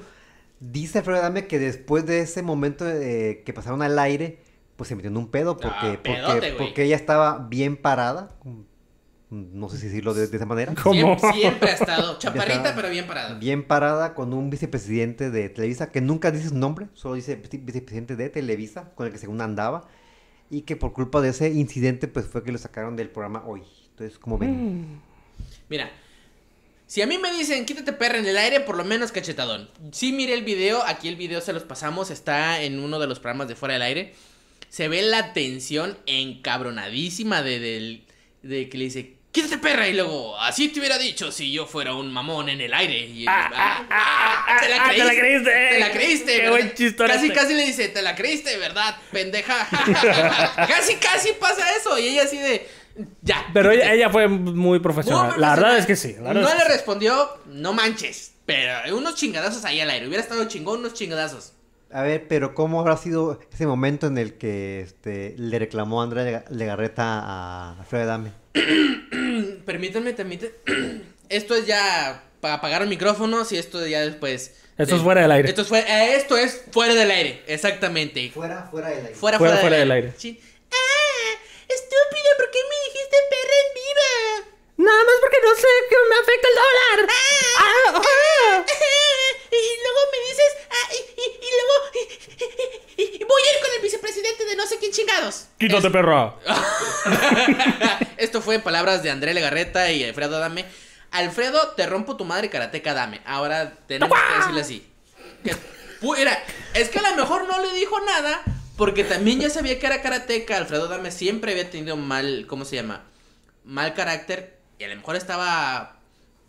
[0.62, 4.38] dice Alfredo Adame que después de ese momento eh, que pasaron al aire,
[4.76, 8.28] pues se metió en un pedo porque, Ah, porque, pedote, porque ella estaba bien parada.
[9.30, 10.74] No sé si decirlo de, de esa manera.
[10.82, 10.92] ¿Cómo?
[11.18, 13.38] Siempre, siempre ha estado chaparrita, pero bien parada.
[13.38, 17.58] Bien parada con un vicepresidente de Televisa que nunca dice su nombre, solo dice vice-
[17.64, 19.88] vicepresidente de Televisa, con el que según andaba.
[20.50, 23.62] Y que por culpa de ese incidente, pues fue que lo sacaron del programa hoy.
[23.92, 25.00] Entonces, como ven?
[25.70, 25.90] Mira,
[26.86, 29.70] si a mí me dicen quítate perra en el aire, por lo menos cachetadón.
[29.92, 33.18] Sí miré el video, aquí el video se los pasamos, está en uno de los
[33.20, 34.14] programas de fuera del aire.
[34.68, 38.04] Se ve la tensión encabronadísima de, del-
[38.42, 39.88] de que le dice, quítate perra.
[39.88, 43.00] Y luego, así te hubiera dicho si yo fuera un mamón en el aire.
[43.06, 43.50] Y, ah,
[43.90, 45.50] ah, te, la ah, te la creíste.
[45.70, 46.40] Te la creíste.
[46.40, 46.72] Qué buen.
[47.06, 48.96] Casi, casi le dice, te la creíste, ¿verdad?
[49.10, 49.68] Pendeja.
[50.68, 51.98] casi, casi pasa eso.
[51.98, 52.66] Y ella así de,
[53.22, 53.44] ya.
[53.52, 53.86] Pero quítate".
[53.86, 55.32] ella, ella fue muy profesional.
[55.32, 56.16] Muy La verdad es que sí.
[56.20, 58.32] la no es le respondió, no manches.
[58.46, 60.06] Pero unos chingadazos ahí al aire.
[60.08, 61.52] Hubiera estado chingón unos chingadazos.
[61.92, 66.24] A ver, pero ¿cómo habrá sido ese momento en el que este, le reclamó Andrea
[66.24, 68.32] Lega- Legarreta a Alfredo Dame?
[69.66, 70.52] Permítanme, permítanme.
[71.28, 74.54] Esto es ya para apagar micrófonos y esto ya después.
[74.76, 75.48] Esto es fuera del aire.
[75.48, 78.30] Esto es, fue- eh, esto es fuera del aire, exactamente.
[78.34, 79.14] Fuera, fuera del aire.
[79.14, 80.06] Fuera, Fuera, fuera, fuera del, del aire.
[80.08, 80.18] aire.
[80.20, 80.40] Sí.
[80.72, 81.38] ¡Ah!
[81.68, 84.56] Estúpido, ¿por qué me dijiste perra en viva?
[84.82, 87.08] Nada más porque no sé que me afecta el dólar.
[87.58, 88.64] Ah, ah.
[89.52, 91.74] Y luego me dices, ah, y, y- y luego
[93.20, 95.46] y- voy a ir con el vicepresidente de no sé quién chingados.
[95.58, 96.34] Quítate, perra.
[98.16, 100.64] Esto fue en palabras de André Legarreta y Alfredo Dame.
[101.10, 103.20] Alfredo, te rompo tu madre karateca Dame.
[103.26, 104.86] Ahora tenemos que decirle así.
[105.44, 105.54] Que,
[106.00, 106.42] mira,
[106.72, 108.42] es que a lo mejor no le dijo nada
[108.78, 110.56] porque también ya sabía que era karateca.
[110.56, 113.04] Alfredo Dame siempre había tenido mal, ¿cómo se llama?
[113.64, 115.96] Mal carácter y a lo mejor estaba,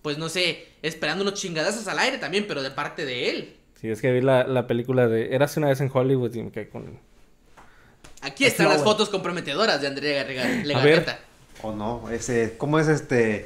[0.02, 3.56] pues no sé, esperando unos chingadazos al aire también, pero de parte de él.
[3.80, 6.52] Sí, es que vi la, la película de Eras una vez en Hollywood y me
[6.52, 7.00] quedé con.
[8.22, 10.26] Aquí están las fotos comprometedoras de André
[10.66, 11.20] Legarreta.
[11.62, 12.10] ¿O no?
[12.10, 13.46] Ese, ¿Cómo es este?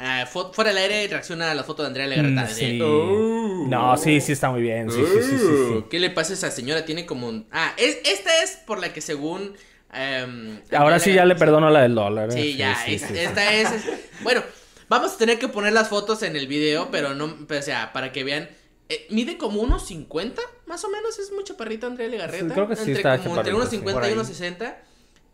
[0.00, 2.42] Ah, fuera del aire reacciona a la foto de Andrea Legarreta.
[2.42, 2.80] Mm, de, sí.
[2.82, 3.66] "Oh".
[3.68, 4.90] No, sí, sí está muy bien.
[4.90, 5.84] Sí, sí, sí, sí, sí.
[5.88, 6.84] ¿Qué le pasa a esa señora?
[6.84, 7.46] Tiene como un...
[7.52, 9.54] Ah, es, esta es por la que según...
[9.92, 12.30] em, Ahora sí ya le perdono la del dólar.
[12.30, 12.32] ¿eh?
[12.32, 13.18] Sí, ya, sí, esa- sí.
[13.18, 13.84] esta es, es-
[14.22, 14.42] Bueno,
[14.88, 17.46] vamos a tener que poner las fotos en el video, pero no...
[17.46, 18.48] pero, o sea, para que vean...
[18.88, 22.44] eh, mide como unos 50, más o menos, es muy chaparrita Andrea Legarreta.
[22.46, 23.76] Sí, creo que sí entre, está como entre unos sí.
[23.76, 24.82] 50 Por y unos 60.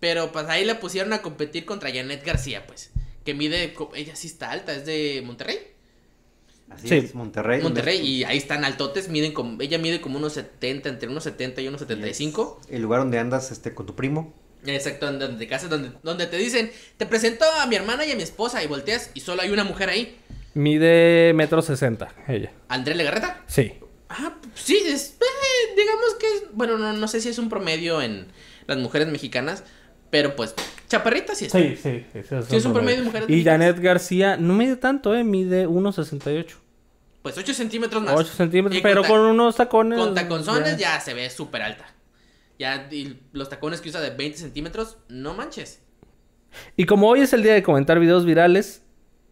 [0.00, 2.90] Pero pues ahí la pusieron a competir contra Janet García, pues.
[3.24, 3.74] Que mide...
[3.94, 5.58] Ella sí está alta, es de Monterrey.
[6.70, 6.96] Así Sí.
[6.96, 7.62] es, Monterrey.
[7.62, 11.62] Monterrey y ahí están altotes, miden como, ella mide como unos 70, entre unos 70
[11.62, 12.60] y unos 75.
[12.68, 14.34] El lugar donde andas este, con tu primo.
[14.74, 18.12] Exacto, donde, donde te casas, donde, donde te dicen, te presento a mi hermana y
[18.12, 20.16] a mi esposa y volteas y solo hay una mujer ahí.
[20.54, 22.50] Mide metro sesenta, ella.
[22.68, 23.42] André Legarreta.
[23.46, 23.74] Sí.
[24.08, 28.00] Ah, sí, es, eh, digamos que es, bueno, no, no sé si es un promedio
[28.00, 28.26] en
[28.66, 29.64] las mujeres mexicanas,
[30.10, 30.54] pero pues,
[30.88, 31.58] chaparrita sí está.
[31.58, 32.04] Sí, sí.
[32.12, 33.44] Sí, Sí, es un promedio de mujeres Y.
[33.44, 35.24] Janet García no mide tanto, ¿eh?
[35.24, 36.54] Mide 1,68.
[37.22, 38.14] Pues 8 centímetros más.
[38.16, 39.98] 8 centímetros, Y pero con unos tacones.
[39.98, 40.94] Con taconzones ya.
[40.96, 41.86] ya se ve súper alta.
[42.58, 45.80] Ya, y los tacones que usa de 20 centímetros, no manches.
[46.76, 48.82] Y como hoy es el día de comentar videos virales,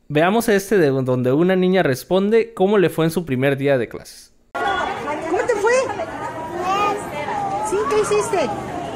[0.06, 3.88] veamos este de donde una niña responde cómo le fue en su primer día de
[3.88, 4.32] clases.
[4.52, 5.72] ¿Cómo te fue?
[7.68, 7.76] ¿Sí?
[7.90, 8.48] ¿Qué hiciste?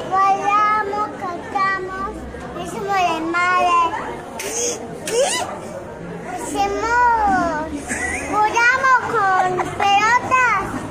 [0.09, 2.15] Bailamos, cantamos,
[2.63, 3.67] hicimos de madre.
[5.07, 5.25] ¿Qué?
[6.37, 7.67] Hicimos,
[8.29, 10.81] jugamos con pelotas.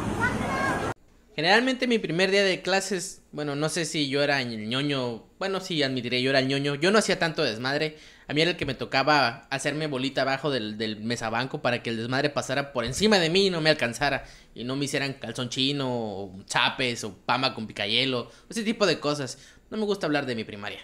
[1.40, 5.60] Generalmente mi primer día de clases, bueno, no sé si yo era el ñoño, bueno,
[5.60, 7.96] sí, admitiré, yo era el ñoño, yo no hacía tanto desmadre,
[8.28, 11.88] a mí era el que me tocaba hacerme bolita abajo del, del mesabanco para que
[11.88, 15.14] el desmadre pasara por encima de mí y no me alcanzara, y no me hicieran
[15.14, 19.38] calzón chino, o chapes, o pama con picayelo, ese tipo de cosas.
[19.70, 20.80] No me gusta hablar de mi primaria.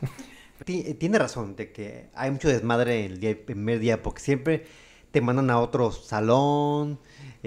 [0.64, 4.66] Ti- Tiene razón de que hay mucho desmadre el, día, el primer día porque siempre
[5.10, 7.00] te mandan a otro salón,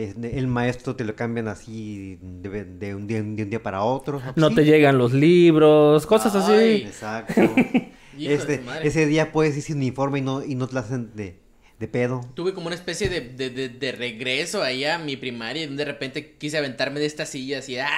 [0.03, 3.83] es- el maestro te lo cambian así de, de un, día, de un día para
[3.83, 4.21] otro.
[4.35, 4.55] No Sí.
[4.55, 6.83] te llegan los libros, cosas Ay.
[6.83, 6.83] así.
[6.87, 7.41] Exacto.
[8.19, 11.39] Este, ese día puedes ir sin uniforme y no, y no te la hacen de,
[11.81, 12.21] de pedo.
[12.35, 15.83] Tuve como una especie de, de, de, de regreso ahí a mi primaria y de
[15.83, 17.89] repente quise aventarme de esta silla así, ¡ah!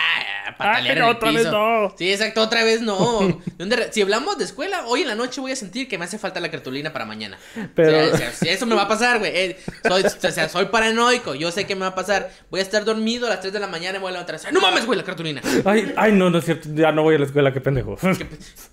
[0.58, 1.52] Patalear que en el otra vez piso.
[1.52, 1.94] no.
[1.98, 3.42] Sí, exacto, otra vez no.
[3.58, 5.88] De un de re- si hablamos de escuela, hoy en la noche voy a sentir
[5.88, 7.38] que me hace falta la cartulina para mañana.
[7.76, 9.32] Pero- O sea, o sea, eso me va a pasar, güey.
[9.36, 12.32] Eh, soy, o sea, soy paranoico, yo sé que me va a pasar.
[12.50, 14.40] Voy a estar dormido a las 3 de la mañana y me voy a levantar.
[14.54, 15.42] No mames, güey, la cartulina.
[15.66, 16.70] Ay, ay, no, no es cierto.
[16.74, 17.98] Ya no voy a la escuela, qué pendejo.
[17.98, 18.26] ¿Qué,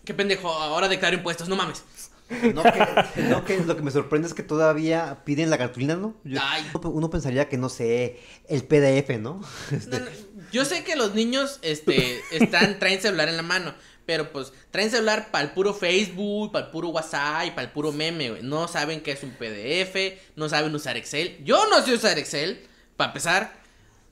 [0.04, 1.82] qué pendejo, ahora declaro impuestos, no mames.
[2.54, 6.14] No que, no que lo que me sorprende es que todavía piden la cartulina, ¿no?
[6.24, 6.64] Yo- Ay.
[6.84, 9.40] uno, pensaría que, no sé, el PDF, ¿no?
[9.72, 10.10] Este, No, no,
[10.52, 13.74] Yo sé que los niños este, están, traen celular en la mano.
[14.06, 17.70] Pero pues traen celular para el puro Facebook, para el puro WhatsApp y para el
[17.70, 18.42] puro meme, güey.
[18.42, 21.38] No saben qué es un PDF, no saben usar Excel.
[21.44, 22.60] Yo no sé usar Excel,
[22.96, 23.52] para empezar.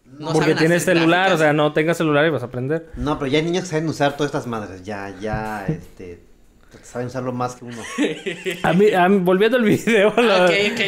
[0.04, 1.35] No Porque tienes celular, gráficas.
[1.35, 2.90] o sea, no tengas celular y vas a aprender.
[2.96, 4.85] No, pero ya hay niños que saben usar todas estas madres.
[4.85, 6.22] Ya, ya, este.
[6.90, 7.77] Saben usarlo más que uno.
[8.62, 10.46] A mí, a mí- volviendo al video, lo-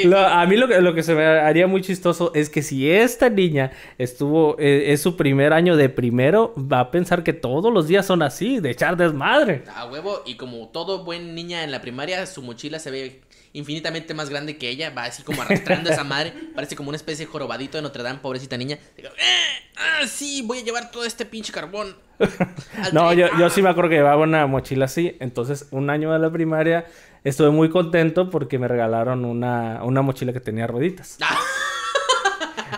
[0.09, 2.91] lo- a mí lo que, lo que se me haría muy chistoso es que si
[2.91, 7.71] esta niña estuvo, eh, es su primer año de primero, va a pensar que todos
[7.71, 9.63] los días son así, de echar desmadre.
[9.75, 13.21] A huevo, y como todo buen niña en la primaria, su mochila se ve
[13.53, 16.97] infinitamente más grande que ella, va así como arrastrando a esa madre, parece como una
[16.97, 18.79] especie de jorobadito de Notre Dame, pobrecita niña.
[18.97, 21.97] Digo, "Eh, ah, sí, voy a llevar todo este pinche carbón.
[22.93, 23.19] No, tren".
[23.19, 25.17] yo, yo sí me acuerdo que llevaba una mochila así.
[25.21, 26.87] Entonces, un año de la primaria
[27.25, 31.19] estuve muy contento porque me regalaron una, una mochila que tenía rueditas.
[31.21, 31.37] Ah.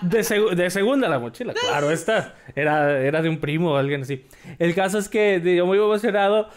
[0.00, 4.02] De, segu- de segunda la mochila, claro, esta era, era de un primo o alguien
[4.02, 4.26] así.
[4.58, 6.48] El caso es que yo muy emocionado,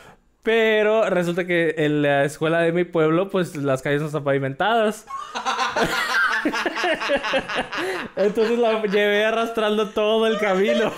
[0.45, 5.05] pero resulta que en la escuela de mi pueblo, pues las calles no están pavimentadas.
[8.15, 10.91] Entonces la llevé arrastrando todo el camino.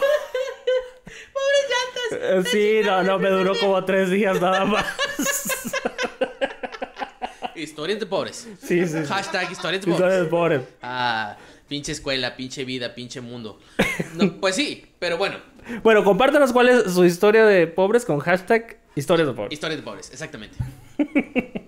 [1.33, 2.51] Pobres llantas.
[2.51, 4.85] Sí, no, no, me duró como tres días nada más.
[7.55, 8.47] Historias de pobres.
[8.61, 8.97] Sí, sí.
[9.07, 10.17] Hashtag historias de pobres.
[10.19, 10.61] soy pobre.
[10.81, 11.37] Ah,
[11.69, 13.59] pinche escuela, pinche vida, pinche mundo.
[14.15, 15.37] No, pues sí, pero bueno,
[15.83, 19.53] Bueno, compártanos cuál es su historia de pobres con hashtag historias de pobres.
[19.53, 20.57] historias de pobres, exactamente.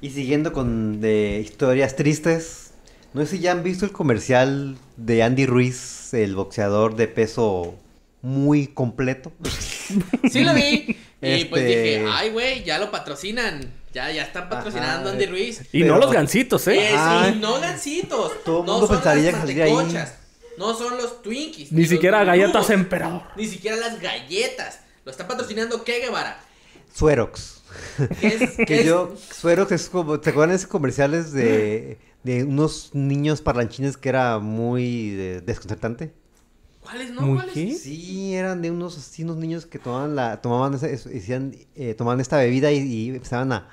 [0.00, 2.70] Y siguiendo con de historias tristes,
[3.14, 7.74] no sé si ya han visto el comercial de Andy Ruiz, el boxeador de peso
[8.22, 9.32] muy completo.
[10.30, 10.96] Sí lo vi.
[11.22, 13.72] Y pues Este- dije, ay, güey, ya lo patrocinan.
[13.94, 15.28] Ya, ya están patrocinando a Ajá, Andy eh.
[15.28, 15.62] Ruiz.
[15.72, 16.90] Y Pero- no los gancitos, ¿eh?
[16.90, 17.32] Eh, Ajá.
[17.32, 18.44] sí, no gancitos.
[18.44, 19.72] Todo el no mundo son pensaría las que ahí.
[20.58, 21.72] No son los Twinkies.
[21.72, 23.22] Ni siquiera galletas emperador.
[23.34, 24.80] Ni siquiera las galletas.
[25.06, 26.38] Lo está patrocinando ¿qué, Guevara?
[26.98, 27.62] Suerox.
[28.20, 32.44] Que es, Que es- yo, Suerox es como, ¿te acuerdan de esos comerciales de, de
[32.44, 36.12] unos niños parlanchines que era muy eh, desconcertante?
[36.80, 37.20] ¿Cuáles no?
[37.22, 37.54] ¿Muy ¿Cuáles?
[37.54, 37.72] qué?
[37.74, 41.94] Sí, eran de unos así, unos niños que tomaban la, tomaban esa- es- decían, eh,
[41.94, 43.68] tomaban esta bebida y, y empezaban a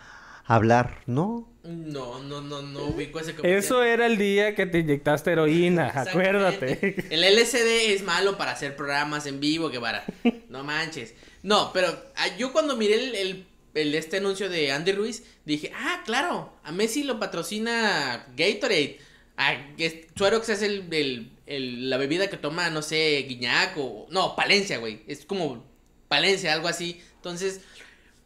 [0.46, 1.50] hablar, ¿no?
[1.64, 3.58] No, no, no, no ubico ese comercial.
[3.58, 6.96] Eso era el día que te inyectaste heroína, acuérdate.
[7.10, 10.04] El LCD es malo para hacer programas en vivo, Guevara.
[10.50, 11.16] No manches.
[11.46, 13.46] No, pero ah, yo cuando miré el,
[13.96, 18.98] este anuncio de Andy Ruiz, dije, ah, claro, a Messi lo patrocina Gatorade.
[19.38, 19.56] A
[20.16, 21.30] Suerox es el-
[21.90, 24.08] la bebida que toma, no sé, Guiñac o...
[24.10, 25.04] No, Palencia, güey.
[25.08, 25.64] Es como
[26.08, 27.00] Palencia, algo así.
[27.18, 27.62] Entonces,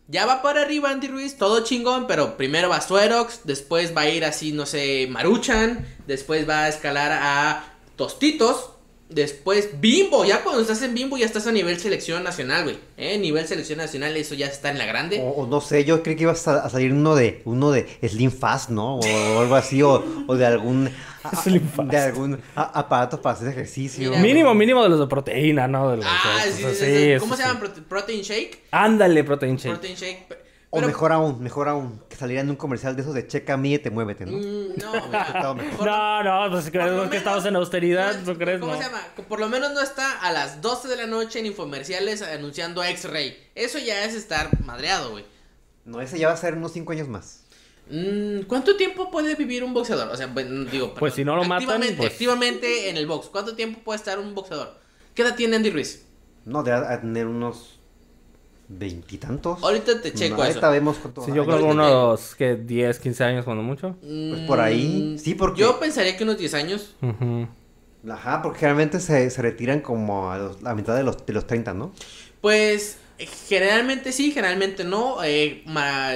[0.07, 4.09] ya va para arriba Andy Ruiz, todo chingón, pero primero va Suerox, después va a
[4.09, 8.69] ir así, no sé, Maruchan, después va a escalar a Tostitos,
[9.09, 12.77] después Bimbo, ya cuando estás en Bimbo ya estás a nivel selección nacional, güey.
[12.97, 13.17] ¿eh?
[13.17, 15.19] Nivel selección nacional, eso ya está en la grande.
[15.19, 17.87] O, o no sé, yo creí que iba a, a salir uno de uno de
[18.07, 18.95] Slim Fast, ¿no?
[18.99, 20.89] O, algo así, o, o de algún
[21.23, 21.89] a- a- Slim Fast.
[21.89, 24.09] de algún a- aparato para hacer ejercicio.
[24.11, 25.89] Mira, Mínimo, mínimo de los de proteína, ¿no?
[25.91, 27.47] De los Ah, de- sí, o sí, sea, sí, sí, ¿Cómo se sí.
[27.47, 27.59] llama?
[27.61, 28.59] Prote- Protein Shake.
[28.71, 29.71] Ándale, protein shake.
[29.73, 30.48] Protein Shake.
[30.71, 33.89] O mejor aún, mejor aún, que saliera en un comercial de esos de checa te
[33.89, 34.33] muévete, ¿no?
[34.37, 35.55] Mm, no,
[35.85, 38.59] No, no, pues es que menos- estamos en austeridad, ¿no crees?
[38.59, 38.77] ¿Cómo No.
[38.77, 39.01] se llama?
[39.27, 43.35] Por lo menos no está a las 12 de la noche en infomerciales anunciando X-Ray.
[43.55, 45.25] Eso ya es estar madreado, güey.
[45.85, 47.45] No, ese ya va a ser unos 5 años más.
[47.89, 50.09] Mm, ¿Cuánto tiempo puede vivir un boxeador?
[50.09, 50.27] O sea,
[50.71, 53.29] digo, Pues si no lo matan, activamente, pues- activamente en el box.
[53.29, 54.77] ¿Cuánto tiempo puede estar un boxeador?
[55.15, 56.05] ¿Qué edad tiene Andy Ruiz?
[56.45, 57.78] No, debe a tener unos
[58.69, 59.61] veintitantos.
[59.63, 60.51] Ahorita te checo No, eso.
[60.53, 61.21] Ahorita vemos cuánto.
[61.25, 63.95] Sí, yo creo que ahorita unos que 10, 15 años cuando mucho.
[63.99, 66.95] Pues por ahí, Mm, sí, porque- Yo pensaría que unos 10 años.
[67.01, 67.47] Ujú.
[68.09, 71.45] Ajá, porque generalmente se, se retiran como a los- la mitad de los, de los
[71.47, 71.91] 30, ¿no?
[72.41, 72.97] Pues
[73.49, 75.21] generalmente sí, generalmente no.
[75.23, 76.11] Eh, ma-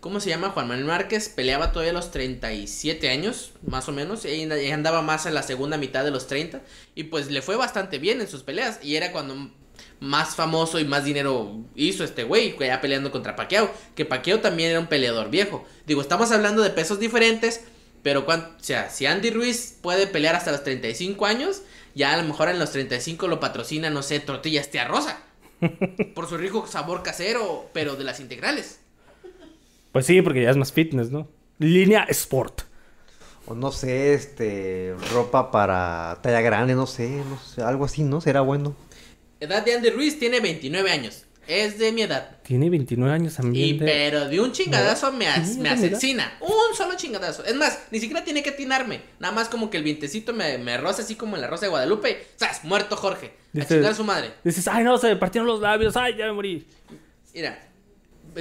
[0.00, 0.50] ¿Cómo se llama?
[0.50, 4.24] Juan Manuel Márquez peleaba todavía a los 37 años, más o menos.
[4.24, 6.62] Y and- y andaba más en la segunda mitad de los 30.
[6.94, 8.78] Y pues le fue bastante bien en sus peleas.
[8.82, 9.50] Y era cuando
[10.00, 13.70] más famoso y más dinero hizo este güey, que ya peleando contra Pacquiao.
[13.94, 15.64] Que Pacquiao también era un peleador viejo.
[15.86, 17.64] Digo, estamos hablando de pesos diferentes.
[18.02, 21.62] Pero cuan- o sea, si Andy Ruiz puede pelear hasta los 35 años,
[21.94, 25.18] ya a lo mejor en los 35 lo patrocina, no sé, tortillas tía rosa.
[26.14, 28.78] Por su rico sabor casero, pero de las integrales.
[29.90, 31.26] Pues sí, porque ya es más fitness, ¿no?
[31.58, 32.62] Línea Sport.
[33.46, 38.20] O no sé, este, ropa para talla grande, no sé, no sé, algo así, ¿no?
[38.20, 38.76] Será bueno.
[39.40, 41.22] Edad de Andy Ruiz tiene 29 años.
[41.46, 42.38] Es de mi edad.
[42.42, 43.78] Tiene 29 años Y también.
[43.78, 46.36] de- pero de un chingadazo me, as- asesina.
[46.40, 47.44] Un solo chingadazo.
[47.44, 49.00] Es más, ni siquiera tiene que atinarme.
[49.20, 51.70] Nada más como que el vientecito me, me roza así como en la rosa de
[51.70, 52.26] Guadalupe.
[52.34, 52.64] ¡Sas!
[52.64, 53.26] Muerto Jorge.
[53.26, 54.32] A Dice- chingar a su madre.
[54.42, 56.66] Dices, ay, no, se me partieron los labios, ay, ya me morí.
[57.32, 57.62] Mira,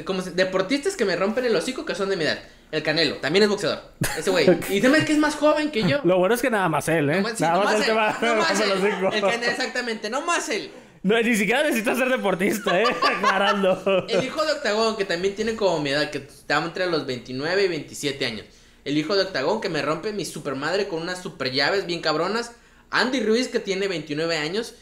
[0.03, 2.39] como deportistas que me rompen el hocico que son de mi edad.
[2.71, 3.83] El Canelo, también es boxeador.
[4.17, 4.47] Ese güey.
[4.71, 5.99] Y dime que es más joven que yo.
[6.03, 7.23] Lo bueno es que nada más él, ¿eh?
[7.35, 9.13] Sí, nada más él te va nomás romper él.
[9.13, 10.71] El Canelo, exactamente, no más él.
[11.05, 12.85] No, ni siquiera necesitas ser deportista, ¿eh?
[13.03, 14.07] Aclarando.
[14.09, 17.63] El hijo de Octagón, que también tiene como mi edad, que está entre los 29
[17.63, 18.47] y 27 años.
[18.85, 22.01] El hijo de Octagón, que me rompe mi super madre con unas super llaves bien
[22.01, 22.53] cabronas.
[22.89, 24.73] Andy Ruiz, que tiene 29 años.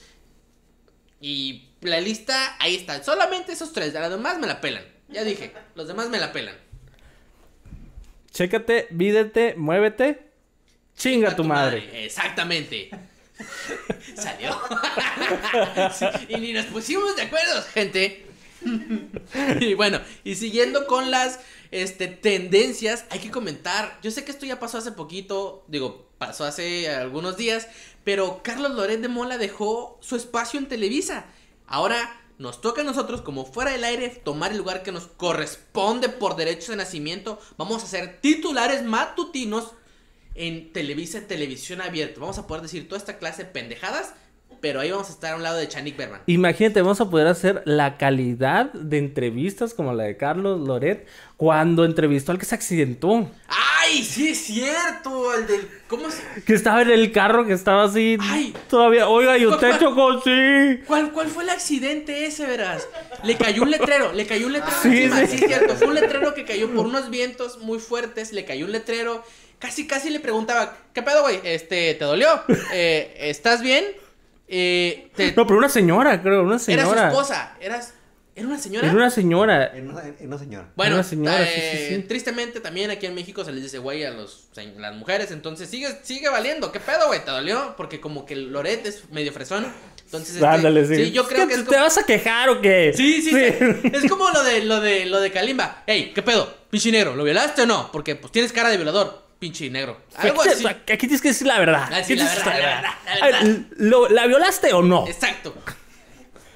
[1.19, 3.03] Y la lista, ahí está.
[3.03, 3.93] Solamente esos tres.
[3.93, 4.85] Los demás me la pelan.
[5.09, 6.55] Ya dije, los demás me la pelan.
[8.31, 10.21] Chécate, vídete, muévete.
[10.95, 12.05] Chinga tu madre.
[12.05, 12.91] Exactamente.
[14.15, 14.59] Salió.
[16.29, 18.25] Y ni nos pusimos de acuerdo, gente.
[19.59, 21.39] y bueno, y siguiendo con las
[21.71, 23.99] este, tendencias, hay que comentar.
[24.01, 27.67] Yo sé que esto ya pasó hace poquito, digo, pasó hace algunos días,
[28.03, 31.25] pero Carlos Loret de Mola dejó su espacio en Televisa.
[31.67, 36.09] Ahora nos toca a nosotros, como fuera del aire, tomar el lugar que nos corresponde
[36.09, 37.39] por derechos de nacimiento.
[37.57, 39.71] Vamos a ser titulares matutinos
[40.35, 42.19] en Televisa, televisión abierta.
[42.19, 44.13] Vamos a poder decir toda esta clase de pendejadas,
[44.61, 46.21] pero ahí vamos a estar a un lado de Chanik Berman.
[46.25, 51.05] Imagínate, vamos a poder hacer la calidad de entrevistas como la de Carlos Loret
[51.37, 53.29] cuando entrevistó al que se accidentó.
[53.47, 55.33] ¡Ay, sí es cierto!
[55.33, 55.67] El del...
[55.89, 56.21] ¿Cómo se...?
[56.45, 58.55] Que estaba en el carro, que estaba así Ay.
[58.69, 59.09] todavía.
[59.09, 60.79] Oiga, y ¿Cuál- usted chocó, sí.
[60.87, 62.87] ¿Cuál, ¿Cuál fue el accidente ese, verás?
[63.23, 65.37] Le cayó un letrero, le cayó un letrero encima, sí.
[65.37, 65.75] sí, es cierto.
[65.75, 69.23] Fue un letrero que cayó por unos vientos muy fuertes, le cayó un letrero.
[69.59, 71.39] Casi, casi le preguntaba, ¿qué pedo, güey?
[71.43, 72.27] Este, ¿te dolió?
[72.73, 73.85] Eh, ¿Estás bien?
[74.47, 77.07] Eh, te- No, pero una señora, creo, una Era su señora.
[77.09, 77.93] esposa, eras...
[78.35, 78.87] ¿Era una señora?
[78.87, 79.71] Era una señora.
[79.77, 80.67] En una, señora.
[80.75, 82.01] Bueno, Una señora, eh, sí, sí.
[82.07, 85.99] tristemente también aquí en México se les dice güey a los, las mujeres, entonces sigue,
[86.01, 86.71] sigue valiendo.
[86.71, 87.23] ¿Qué pedo, güey?
[87.23, 87.75] ¿Te dolió?
[87.77, 89.67] Porque como que Loret es medio fresón.
[90.05, 90.95] Entonces, este, Ándale, sí.
[90.95, 91.81] sí, yo Es creo que que es ¿Te como...
[91.81, 92.91] vas a quejar o qué?
[92.97, 93.89] Sí, sí, sí.
[93.93, 95.83] Es como lo de lo de lo de Kalimba.
[95.85, 96.51] Ey, ¿qué pedo?
[96.71, 97.91] Pinche negro, ¿lo violaste o no?
[97.91, 100.01] Porque pues tienes cara de violador, pinche negro.
[100.15, 100.65] Algo Aquí, así.
[100.67, 101.89] aquí tienes que decir la verdad.
[101.91, 103.65] Ah, sí, Aquí la tienes que verdad, decir la verdad, la Ay, verdad.
[103.77, 105.05] ¿lo- ¿La violaste o no?
[105.07, 105.53] Exacto.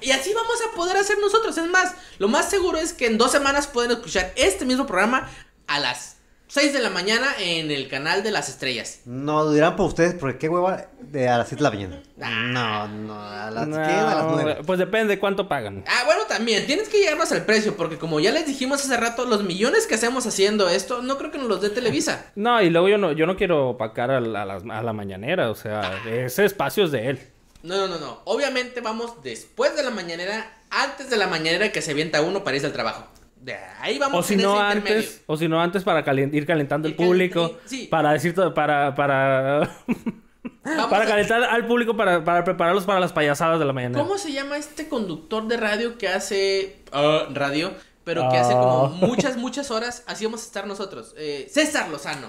[0.00, 1.58] Y así vamos a poder hacer nosotros.
[1.58, 5.28] Es más, lo más seguro es que en dos semanas pueden escuchar este mismo programa
[5.66, 6.17] a las
[6.48, 9.00] 6 de la mañana en el canal de las estrellas.
[9.04, 12.02] No dirán por ustedes, porque qué hueva de a las 7 de la mañana.
[12.16, 13.82] No, no, a las, No, ¿qué?
[13.82, 14.56] A las 9.
[14.66, 15.84] Pues depende de cuánto pagan.
[15.86, 19.26] Ah, bueno, también, tienes que llegarnos al precio, porque como ya les dijimos hace rato,
[19.26, 22.26] los millones que hacemos haciendo esto, no creo que nos los dé Televisa.
[22.34, 24.92] No, y luego yo no, yo no quiero opacar a la, a la- a la
[24.92, 27.20] mañanera, o sea, ese espacio es de él.
[27.62, 28.20] No, no, no, no.
[28.24, 32.56] Obviamente vamos después de la mañanera, antes de la mañanera que se avienta uno para
[32.56, 33.06] irse al trabajo.
[33.40, 36.46] De ahí vamos O si en no ese antes, o si no antes para ir
[36.46, 37.86] calentando el calent- público, sí.
[37.90, 39.70] para decir todo, para, para,
[40.64, 43.98] para a- calentar al público para, para prepararlos para las payasadas de la mañana.
[43.98, 47.72] ¿Cómo se llama este conductor de radio que hace ah, radio,
[48.04, 48.88] pero que hace como Ah.
[49.06, 50.02] muchas, muchas horas?
[50.06, 51.14] Así vamos a estar nosotros.
[51.16, 52.28] Eh, César Lozano.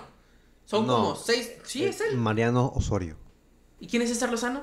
[0.65, 0.95] Son No.
[0.95, 1.51] como seis.
[1.63, 2.15] ¿Sí es él?
[2.17, 3.15] Mariano Osorio.
[3.79, 4.61] ¿Y quién es César Lozano?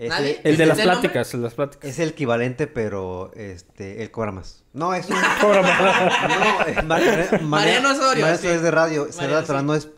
[0.00, 0.40] Es ¿Nadie?
[0.44, 1.54] El de las pláticas, las.
[1.82, 4.64] Es el equivalente, pero este, él cobra más.
[4.72, 5.16] No, es un...
[5.42, 8.46] no, es Mar- Mar- Mariano Osorio, Mariano sí.
[8.48, 9.06] Es de radio.
[9.16, 9.88] Mariano, Serrano es,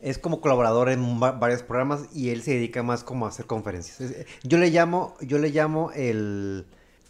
[0.00, 3.46] es como colaborador en va- varios programas y él se dedica más como a hacer
[3.46, 4.00] conferencias.
[4.00, 6.66] Es- Yo le llamo, yo le llamo el,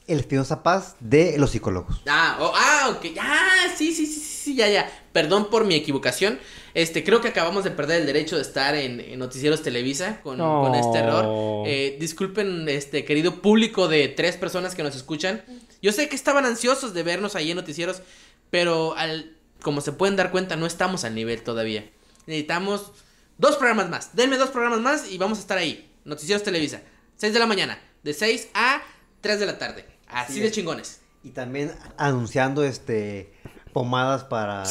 [0.06, 2.02] el Espinosa Paz de los psicólogos.
[2.06, 3.06] Ah, oh, ah, ok.
[3.18, 4.90] Ah, sí, sí, sí, sí, sí, ya, ya.
[5.12, 6.38] Perdón por mi equivocación.
[6.74, 10.38] Este, creo que acabamos de perder el derecho de estar en, en Noticieros Televisa con,
[10.38, 10.62] No.
[10.62, 11.64] con este error.
[11.66, 15.42] Eh, disculpen, este, querido público de tres personas que nos escuchan.
[15.82, 18.02] Yo sé que estaban ansiosos de vernos ahí en Noticieros,
[18.50, 21.88] pero al, como se pueden dar cuenta, no estamos al nivel todavía.
[22.26, 22.92] Necesitamos
[23.38, 24.14] dos programas más.
[24.16, 25.90] Denme dos programas más y vamos a estar ahí.
[26.04, 26.80] Noticieros Televisa.
[27.16, 27.78] 6 de la mañana.
[28.02, 28.82] De 6 a
[29.20, 29.84] 3 de la tarde.
[30.08, 30.52] Así Sí, de es.
[30.52, 31.00] chingones.
[31.24, 33.32] Y también anunciando este
[33.72, 34.64] pomadas para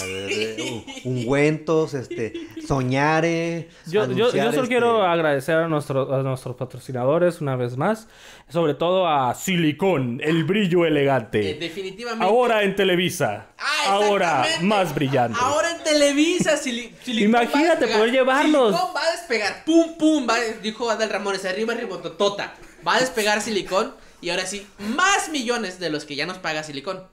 [1.04, 2.34] ungüentos, este
[2.68, 3.70] soñare.
[3.88, 8.08] Yo, yo, solo este, quiero agradecer a, nuestro- a nuestros patrocinadores una vez más.
[8.50, 11.52] Sobre todo a Silicón, el brillo elegante.
[11.52, 12.26] Eh, definitivamente.
[12.26, 13.48] Ahora en Televisa.
[13.58, 15.38] Ah, Ahora más brillante.
[15.42, 18.76] Ahora en Televisa, Sili- Silicón Imagínate poder llevarlos.
[18.76, 19.64] Silicón va a despegar.
[19.66, 20.28] Pum, pum.
[20.30, 21.46] Va, dijo Adel Ramones.
[21.46, 22.54] Arriba, arriba, totota.
[22.86, 23.94] Va a despegar Silicón.
[24.22, 27.04] Y ahora sí, más millones de los que ya nos paga Silicón.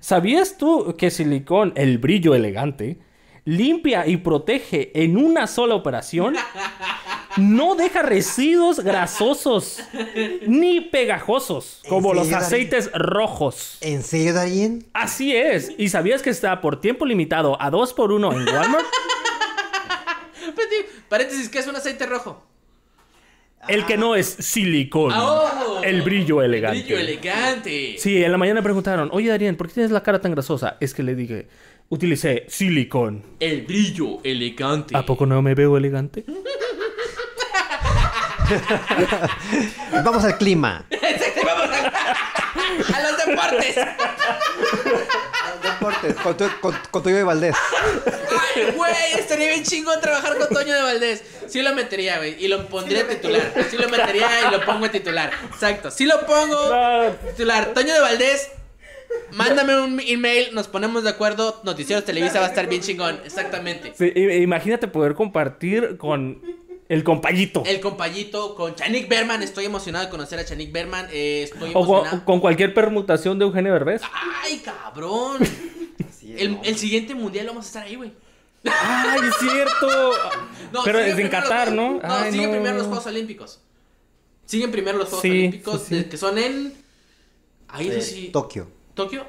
[0.00, 2.98] ¿Sabías tú que Silicón, el brillo elegante,
[3.44, 6.36] limpia y protege en una sola operación?
[7.36, 9.80] No deja residuos grasosos
[10.46, 13.78] ni pegajosos, como ¿En los aceites rojos.
[13.80, 14.86] ¿En serio, Darien?
[14.92, 15.72] Así es.
[15.76, 18.84] ¿Y sabías que está por tiempo limitado a 2 por 1 en Walmart?
[20.54, 22.40] Pati- Paréntesis, ¿qué es un aceite rojo?
[23.68, 25.12] El que no es silicón.
[25.16, 26.80] Oh, el brillo elegante.
[26.80, 27.96] Brillo elegante.
[27.98, 30.76] Sí, en la mañana me preguntaron, oye Darien, ¿por qué tienes la cara tan grasosa?
[30.80, 31.48] Es que le dije,
[31.88, 33.22] utilicé silicón.
[33.40, 34.96] El brillo elegante.
[34.96, 36.24] ¿A poco no me veo elegante?
[40.04, 40.84] Vamos al clima.
[42.92, 43.76] A los deportes.
[45.62, 46.50] Deportes, con, tu-
[46.90, 47.56] con, de Valdés.
[48.56, 51.22] Ay, güey, estaría bien chingón trabajar con Toño de Valdés.
[51.48, 52.42] Sí lo metería, güey.
[52.42, 53.52] Y lo pondría titular.
[53.70, 55.30] Sí lo metería y lo pongo en titular.
[55.52, 55.90] Exacto.
[55.90, 57.72] Sí lo pongo No, titular.
[57.74, 58.48] Toño de Valdés,
[59.32, 61.60] Mándame un email, nos ponemos de acuerdo.
[61.64, 63.20] Noticieros Televisa va a estar bien chingón.
[63.24, 63.92] Exactamente.
[63.96, 66.42] Sí, i- imagínate poder compartir con
[66.88, 67.62] el compayito.
[67.64, 69.42] El compayito con Chanik Berman.
[69.42, 71.06] Estoy emocionado de conocer a Chanik Berman.
[71.12, 72.24] eh, estoy O con, emocionado.
[72.24, 74.02] con cualquier permutación de Eugenio Derbez.
[74.42, 75.38] ¡Ay, cabrón!
[76.18, 78.12] Sí, El, el siguiente mundial vamos a estar ahí, güey.
[78.64, 80.12] ¡Ay, es cierto!
[80.72, 81.92] No, Pero es en Qatar, los- ¿no?
[81.94, 82.52] No, Ay, siguen no.
[82.56, 83.60] primero los Juegos Olímpicos.
[84.46, 85.96] Siguen primero los Juegos Sí, Olímpicos, sí, sí.
[85.96, 86.74] eh, que son en.
[87.68, 88.30] Ahí Eh, sí.
[88.32, 88.70] Tokio.
[88.94, 89.26] Tokio.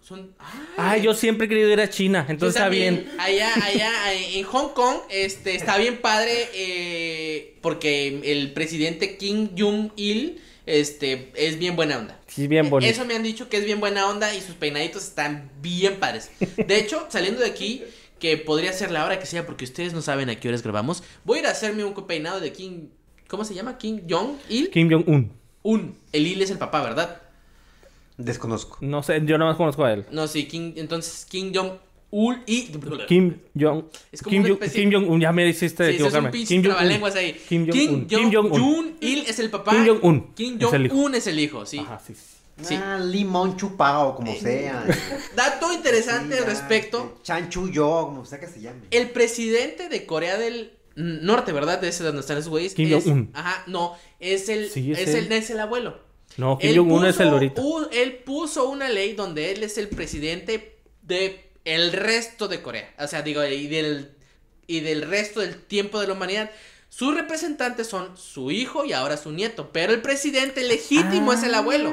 [0.00, 0.34] Son.
[0.76, 3.10] Ay, yo siempre he querido ir a China, entonces está bien.
[3.18, 9.50] Allá, allá, eh, en Hong Kong, este, está bien padre, eh, porque el presidente Kim
[9.58, 12.18] Jong-il, este, es bien buena onda.
[12.26, 12.90] Sí, bien bonito.
[12.90, 16.30] Eso me han dicho que es bien buena onda y sus peinaditos están bien padres.
[16.56, 17.84] De hecho, saliendo de aquí,
[18.18, 21.02] que podría ser la hora que sea, porque ustedes no saben a qué horas grabamos,
[21.24, 22.88] voy a ir a hacerme un peinado de Kim,
[23.28, 23.78] ¿cómo se llama?
[23.78, 24.70] Kim Jong-il.
[24.70, 25.32] Kim Jong-un.
[25.62, 25.94] Un.
[26.12, 27.20] El Il es el papá, ¿verdad?
[28.16, 28.78] Desconozco.
[28.80, 30.04] No sé, yo no más conozco a él.
[30.10, 32.72] No, sí, Kim, entonces Kim Jong-ul y...
[33.06, 33.84] Kim Jong...
[34.10, 36.26] Es como Kim, una Jong- especie- Kim Jong-un, ya me hiciste Sí, ese es un
[36.26, 36.44] equivocarme.
[36.46, 37.16] Kim Jong-un.
[37.16, 37.40] ahí.
[37.48, 38.06] Kim Jong-un.
[38.06, 38.60] Kim Jong-un.
[38.60, 39.70] Jong-un-il es el papá.
[39.72, 40.94] Kim Jong-un Kim es el hijo.
[40.96, 41.78] Jong-un es el hijo, sí.
[41.78, 42.14] Ajá, sí.
[42.62, 42.74] Sí.
[42.74, 44.84] Ah, limón chupado, como sea.
[45.36, 47.18] Dato interesante Sí, al respecto.
[47.22, 48.82] Chanchu yo, como sea que se llame.
[48.90, 51.80] El presidente de Corea del Norte, ¿verdad?
[51.80, 52.74] De ese donde están esos güeyes.
[52.74, 53.30] Kim es- Jong-un.
[53.34, 53.94] Ajá, no.
[54.18, 56.00] Es el, Sí, es el, es el abuelo.
[56.36, 57.62] No, Kim Jong-un es el ahorita.
[57.62, 62.92] un- él puso una ley donde él es el presidente de el resto de Corea.
[62.98, 64.10] O sea, digo, y del,
[64.66, 66.50] y del resto del tiempo de la humanidad.
[66.90, 69.70] Sus representantes son su hijo y ahora su nieto.
[69.72, 71.90] Pero el presidente legítimo es el abuelo.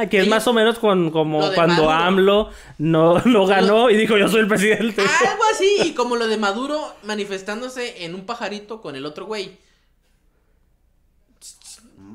[0.00, 1.90] Ah, que es Ellos- más o menos con, como cuando Maduro.
[1.90, 5.02] AMLO no, no ganó y dijo yo soy el presidente.
[5.02, 9.56] Algo así, y como lo de Maduro manifestándose en un pajarito con el otro güey.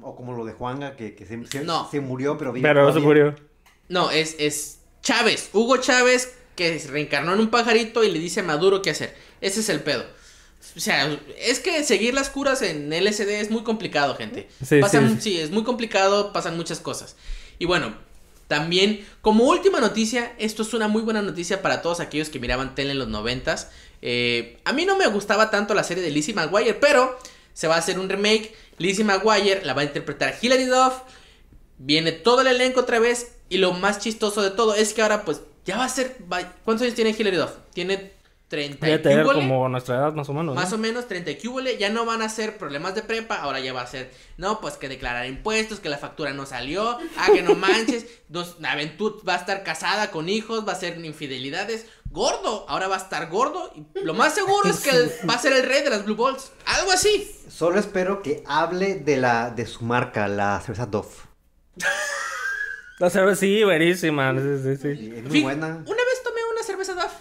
[0.02, 1.88] O como lo de Juanga, que, que se, se- No.
[1.90, 3.36] se murió, pero vive Pero no se murió.
[3.90, 8.42] No, es, es Chávez, Hugo Chávez, que se reencarnó en un pajarito y le dice
[8.42, 9.16] a Maduro qué hacer.
[9.42, 10.04] Ese es el pedo.
[10.76, 14.48] O sea, es que seguir las curas en LSD es muy complicado, gente.
[14.66, 15.22] Sí, Pasan- sí, sí.
[15.22, 17.16] sí, es muy complicado, pasan muchas cosas.
[17.60, 17.96] Y bueno,
[18.48, 22.76] también, como última noticia, esto es una muy buena noticia para todos aquellos que miraban
[22.76, 23.70] tele en los noventas.
[24.02, 27.18] Eh, a mí no me gustaba tanto la serie de Lizzie McGuire, pero
[27.54, 28.54] se va a hacer un remake.
[28.78, 30.94] Lizzie McGuire la va a interpretar Hilary Duff.
[31.78, 33.32] Viene todo el elenco otra vez.
[33.50, 36.18] Y lo más chistoso de todo es que ahora, pues, ya va a ser.
[36.64, 37.52] ¿Cuántos años tiene Hilary Duff?
[37.74, 38.13] Tiene
[38.54, 39.40] 30 y Voy a tener cúbole.
[39.40, 40.54] como nuestra edad más o menos.
[40.54, 40.62] ¿no?
[40.62, 43.60] Más o menos 30 y cúbole, ya no van a ser problemas de prepa, ahora
[43.60, 47.28] ya va a ser, no, pues que declarar impuestos, que la factura no salió, ah,
[47.34, 51.88] que no manches, dos, Aventur va a estar casada con hijos, va a ser infidelidades,
[52.12, 54.92] gordo, ahora va a estar gordo, y lo más seguro es que
[55.28, 57.36] va a ser el rey de las Blue Balls, algo así.
[57.50, 61.10] Solo espero que hable de la de su marca, la cerveza Dove.
[63.00, 64.32] La cerveza sí, buenísima.
[64.34, 65.14] Sí, sí, sí.
[65.18, 65.68] Es muy buena.
[65.68, 67.14] Una vez tomé una cerveza Duff,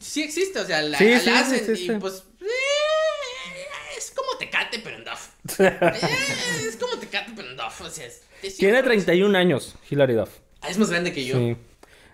[0.00, 1.92] sí, existe, o sea, la, Sí, la sí, sí hacen existe.
[1.94, 2.24] y pues...
[2.40, 5.28] eh, es como tecate, pero en Duff.
[5.60, 7.80] Eh, es como tecate, pero en Duff.
[7.80, 8.88] O sea, es, es Tiene cierto.
[8.90, 10.30] 31 años, Hilary Duff.
[10.62, 11.36] Ah, Es más grande que yo.
[11.38, 11.56] Sí.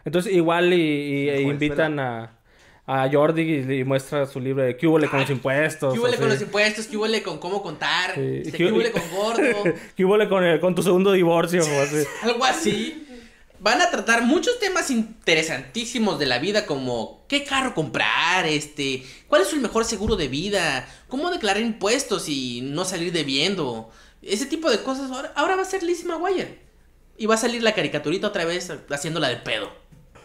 [0.04, 2.38] Entonces igual y, e invitan a,
[2.86, 5.92] a Jordi y, y muestra su libro de ¿Qué hubo con los impuestos?
[5.94, 6.20] ¿Qué huele así.
[6.22, 6.86] con los impuestos?
[6.86, 8.14] ¿Qué con cómo contar?
[8.14, 8.42] Sí.
[8.44, 9.64] Este, ¿Qué con gordo?
[9.96, 11.60] ¿Qué hubo con, el- con tu segundo divorcio?
[11.62, 12.04] o así.
[12.22, 13.02] Algo así.
[13.60, 19.42] Van a tratar muchos temas interesantísimos de la vida como qué carro comprar, este, cuál
[19.42, 23.90] es el mejor seguro de vida, cómo declarar impuestos y no salir debiendo.
[24.22, 26.58] Ese tipo de cosas ahora, ahora va a ser Lizzie McGuire.
[27.18, 29.70] Y va a salir la caricaturita otra vez haciéndola de pedo.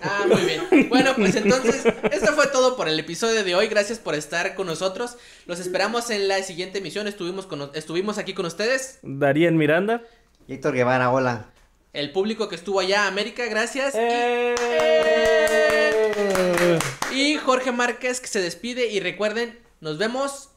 [0.01, 0.89] Ah, muy bien.
[0.89, 3.67] Bueno, pues entonces, esto fue todo por el episodio de hoy.
[3.67, 5.17] Gracias por estar con nosotros.
[5.45, 7.07] Los esperamos en la siguiente emisión.
[7.07, 8.99] Estuvimos, con, estuvimos aquí con ustedes.
[9.03, 10.01] Darien Miranda.
[10.47, 11.45] Héctor Guevara, hola.
[11.93, 13.93] El público que estuvo allá, América, gracias.
[13.95, 14.55] ¡Eh!
[17.11, 18.87] Y Jorge Márquez que se despide.
[18.87, 20.51] Y recuerden, nos vemos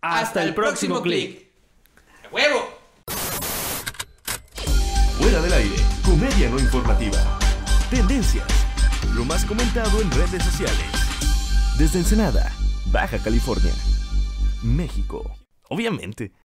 [0.00, 1.50] Hasta, el próximo clic.
[2.24, 2.80] ¡A ¡Huevo!
[5.18, 7.38] Fuera del aire, comedia no informativa.
[7.90, 8.46] Tendencias,
[9.14, 10.86] lo más comentado en redes sociales.
[11.76, 12.50] Desde Ensenada,
[12.86, 13.74] Baja California,
[14.62, 15.30] México.
[15.68, 16.32] Obviamente.